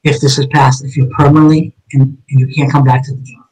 [0.03, 3.21] if this is passed, if you're permanently and, and you can't come back to the
[3.21, 3.45] job.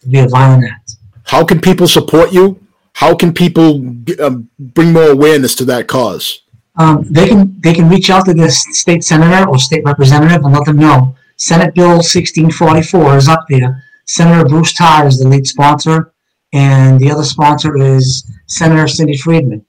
[0.00, 0.96] To be a violent act.
[1.24, 2.58] How can people support you?
[2.94, 3.76] How can people
[4.18, 6.40] um, bring more awareness to that cause?
[6.76, 10.54] Um, they can they can reach out to the state senator or state representative and
[10.54, 11.14] let them know.
[11.36, 13.84] Senate Bill 1644 is up there.
[14.06, 16.14] Senator Bruce Tarr is the lead sponsor,
[16.54, 19.64] and the other sponsor is Senator Cindy Friedman.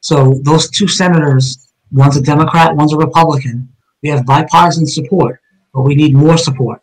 [0.00, 3.68] So those two senators One's a Democrat, one's a Republican.
[4.02, 5.40] We have bipartisan support,
[5.72, 6.82] but we need more support.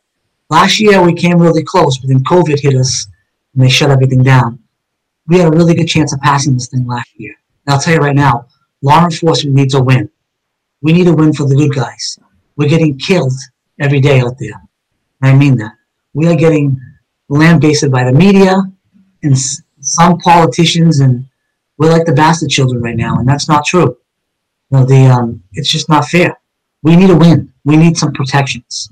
[0.49, 3.07] Last year we came really close, but then COVID hit us
[3.53, 4.59] and they shut everything down.
[5.27, 7.35] we had a really good chance of passing this thing last year.
[7.65, 8.47] And I'll tell you right now,
[8.81, 10.09] law enforcement needs a win.
[10.81, 12.19] We need a win for the good guys.
[12.57, 13.33] We're getting killed
[13.79, 14.61] every day out there.
[15.21, 15.73] I mean that.
[16.13, 16.79] We are getting
[17.29, 18.61] lambasted by the media
[19.23, 19.37] and
[19.79, 21.25] some politicians, and
[21.77, 23.97] we're like the bastard children right now, and that's not true.
[24.73, 26.35] Know, the um, it's just not fair.
[26.81, 27.53] We need a win.
[27.63, 28.89] We need some protections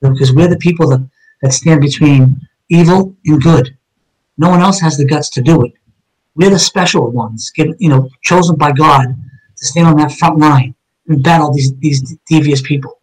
[0.00, 1.06] because we're the people that,
[1.42, 2.40] that stand between
[2.70, 3.76] evil and good.
[4.38, 5.74] No one else has the guts to do it.
[6.36, 10.38] We're the special ones, get, you know, chosen by God to stand on that front
[10.38, 10.74] line
[11.06, 13.02] and battle these these devious people.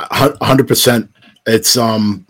[0.00, 1.08] Hundred percent.
[1.46, 2.26] It's um.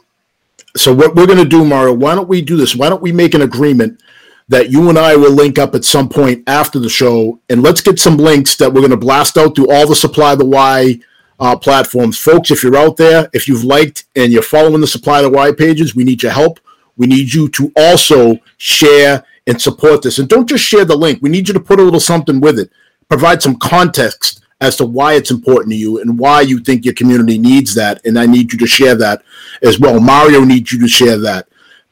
[0.77, 1.95] So what we're going to do, Mario?
[1.95, 2.77] Why don't we do this?
[2.77, 4.03] Why don't we make an agreement
[4.49, 7.81] that you and I will link up at some point after the show, and let's
[7.81, 10.99] get some links that we're going to blast out through all the Supply the Why
[11.39, 12.51] uh, platforms, folks.
[12.51, 15.95] If you're out there, if you've liked and you're following the Supply the Why pages,
[15.95, 16.61] we need your help.
[16.97, 21.21] We need you to also share and support this, and don't just share the link.
[21.23, 22.71] We need you to put a little something with it.
[23.09, 26.95] Provide some context as to why it's important to you and why you think your
[26.95, 28.05] community needs that.
[28.05, 29.23] And I need you to share that
[29.63, 30.01] as well.
[30.01, 31.48] Mario needs you to share that.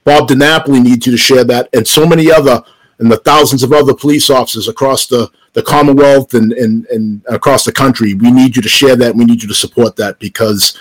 [0.06, 2.62] Bob DiNapoli needs you to share that, and so many other
[2.98, 7.66] and the thousands of other police officers across the, the Commonwealth and, and, and across
[7.66, 8.14] the country.
[8.14, 9.14] We need you to share that.
[9.14, 10.78] We need you to support that because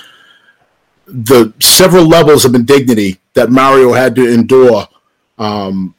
[1.06, 4.88] the several levels of indignity that Mario had to endure,
[5.38, 5.94] um,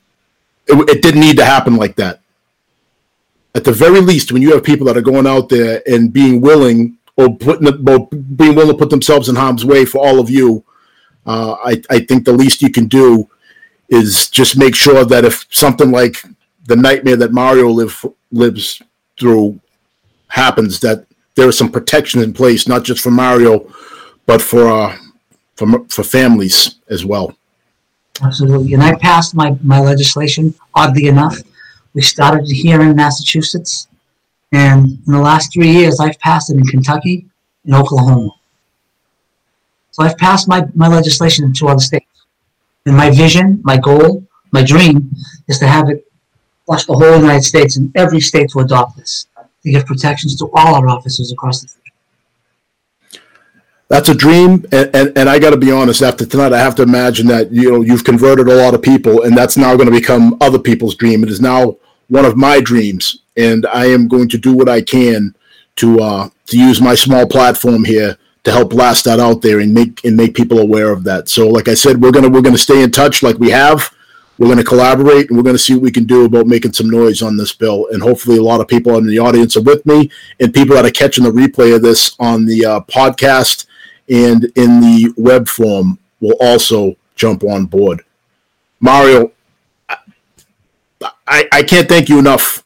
[0.66, 2.20] it, it didn't need to happen like that
[3.56, 6.42] at the very least, when you have people that are going out there and being
[6.42, 10.28] willing or putting or being willing to put themselves in harm's way for all of
[10.28, 10.62] you,
[11.26, 13.28] uh, I, I think the least you can do
[13.88, 16.16] is just make sure that if something like
[16.66, 18.82] the nightmare that Mario live, lives
[19.18, 19.60] through
[20.28, 23.70] happens, that there is some protection in place, not just for Mario,
[24.24, 24.96] but for uh,
[25.56, 27.36] for for families as well.
[28.22, 30.54] Absolutely, and I passed my my legislation.
[30.74, 31.38] Oddly enough,
[31.94, 33.88] we started here in Massachusetts,
[34.52, 37.26] and in the last three years, I've passed it in Kentucky
[37.64, 38.30] and Oklahoma.
[39.96, 42.26] So I've passed my, my legislation to other states.
[42.84, 45.10] And my vision, my goal, my dream
[45.48, 46.06] is to have it
[46.66, 49.26] flush the whole United States and every state to adopt this,
[49.62, 53.22] to give protections to all our officers across the country.
[53.88, 56.02] That's a dream, and, and, and I got to be honest.
[56.02, 59.22] After tonight, I have to imagine that you know you've converted a lot of people,
[59.22, 61.22] and that's now going to become other people's dream.
[61.22, 61.78] It is now
[62.08, 65.34] one of my dreams, and I am going to do what I can
[65.76, 69.74] to uh, to use my small platform here to help blast that out there and
[69.74, 71.28] make and make people aware of that.
[71.28, 73.92] So, like I said, we're gonna we're gonna stay in touch like we have.
[74.38, 77.22] We're gonna collaborate and we're gonna see what we can do about making some noise
[77.22, 77.88] on this bill.
[77.90, 80.84] And hopefully, a lot of people in the audience are with me, and people that
[80.84, 83.66] are catching the replay of this on the uh, podcast
[84.08, 88.04] and in the web form will also jump on board.
[88.78, 89.32] Mario,
[91.26, 92.62] I, I can't thank you enough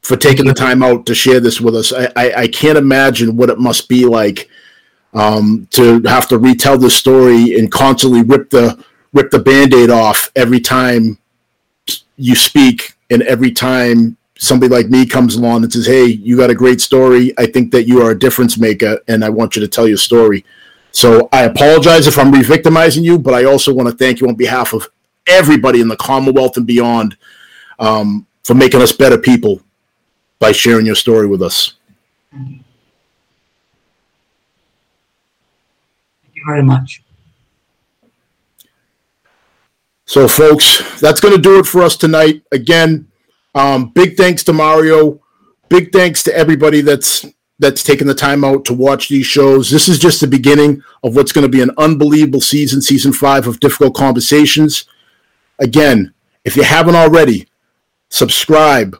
[0.00, 1.92] for taking the time out to share this with us.
[1.92, 4.48] I, I, I can't imagine what it must be like
[5.14, 8.82] um, to have to retell the story and constantly rip the
[9.12, 11.18] rip the band-aid off every time
[12.16, 16.50] you speak and every time somebody like me comes along and says, Hey, you got
[16.50, 17.32] a great story.
[17.38, 19.96] I think that you are a difference maker and I want you to tell your
[19.96, 20.44] story.
[20.92, 24.34] So I apologize if I'm re-victimizing you, but I also want to thank you on
[24.34, 24.88] behalf of
[25.26, 27.16] everybody in the Commonwealth and beyond
[27.78, 29.60] um, for making us better people
[30.38, 31.74] by sharing your story with us.
[32.30, 32.62] Thank
[36.32, 37.02] you very much.
[40.06, 42.42] So, folks, that's going to do it for us tonight.
[42.50, 43.06] Again,
[43.54, 45.20] um, big thanks to Mario.
[45.68, 47.26] Big thanks to everybody that's
[47.58, 49.68] that's taken the time out to watch these shows.
[49.68, 53.46] This is just the beginning of what's going to be an unbelievable season, season five
[53.46, 54.84] of Difficult Conversations.
[55.58, 57.48] Again, if you haven't already,
[58.10, 58.96] subscribe,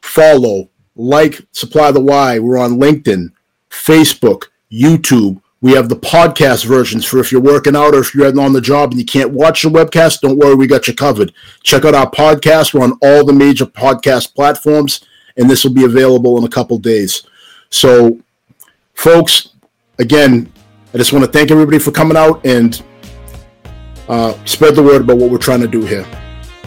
[0.00, 2.40] follow, like Supply the Why.
[2.40, 3.32] We're on LinkedIn,
[3.70, 5.41] Facebook, YouTube.
[5.62, 8.60] We have the podcast versions for if you're working out or if you're on the
[8.60, 11.32] job and you can't watch the webcast, don't worry, we got you covered.
[11.62, 12.74] Check out our podcast.
[12.74, 15.02] We're on all the major podcast platforms,
[15.36, 17.22] and this will be available in a couple days.
[17.70, 18.18] So,
[18.94, 19.50] folks,
[20.00, 20.52] again,
[20.92, 22.82] I just want to thank everybody for coming out and
[24.08, 26.06] uh, spread the word about what we're trying to do here.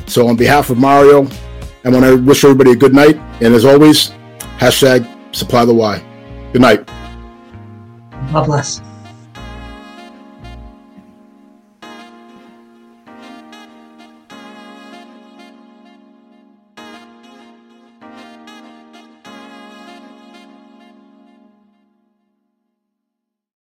[0.07, 1.27] So, on behalf of Mario,
[1.83, 3.17] I want to wish everybody a good night.
[3.41, 4.11] And as always,
[4.57, 6.01] hashtag supply the why.
[6.53, 6.89] Good night.
[8.35, 8.94] God bless.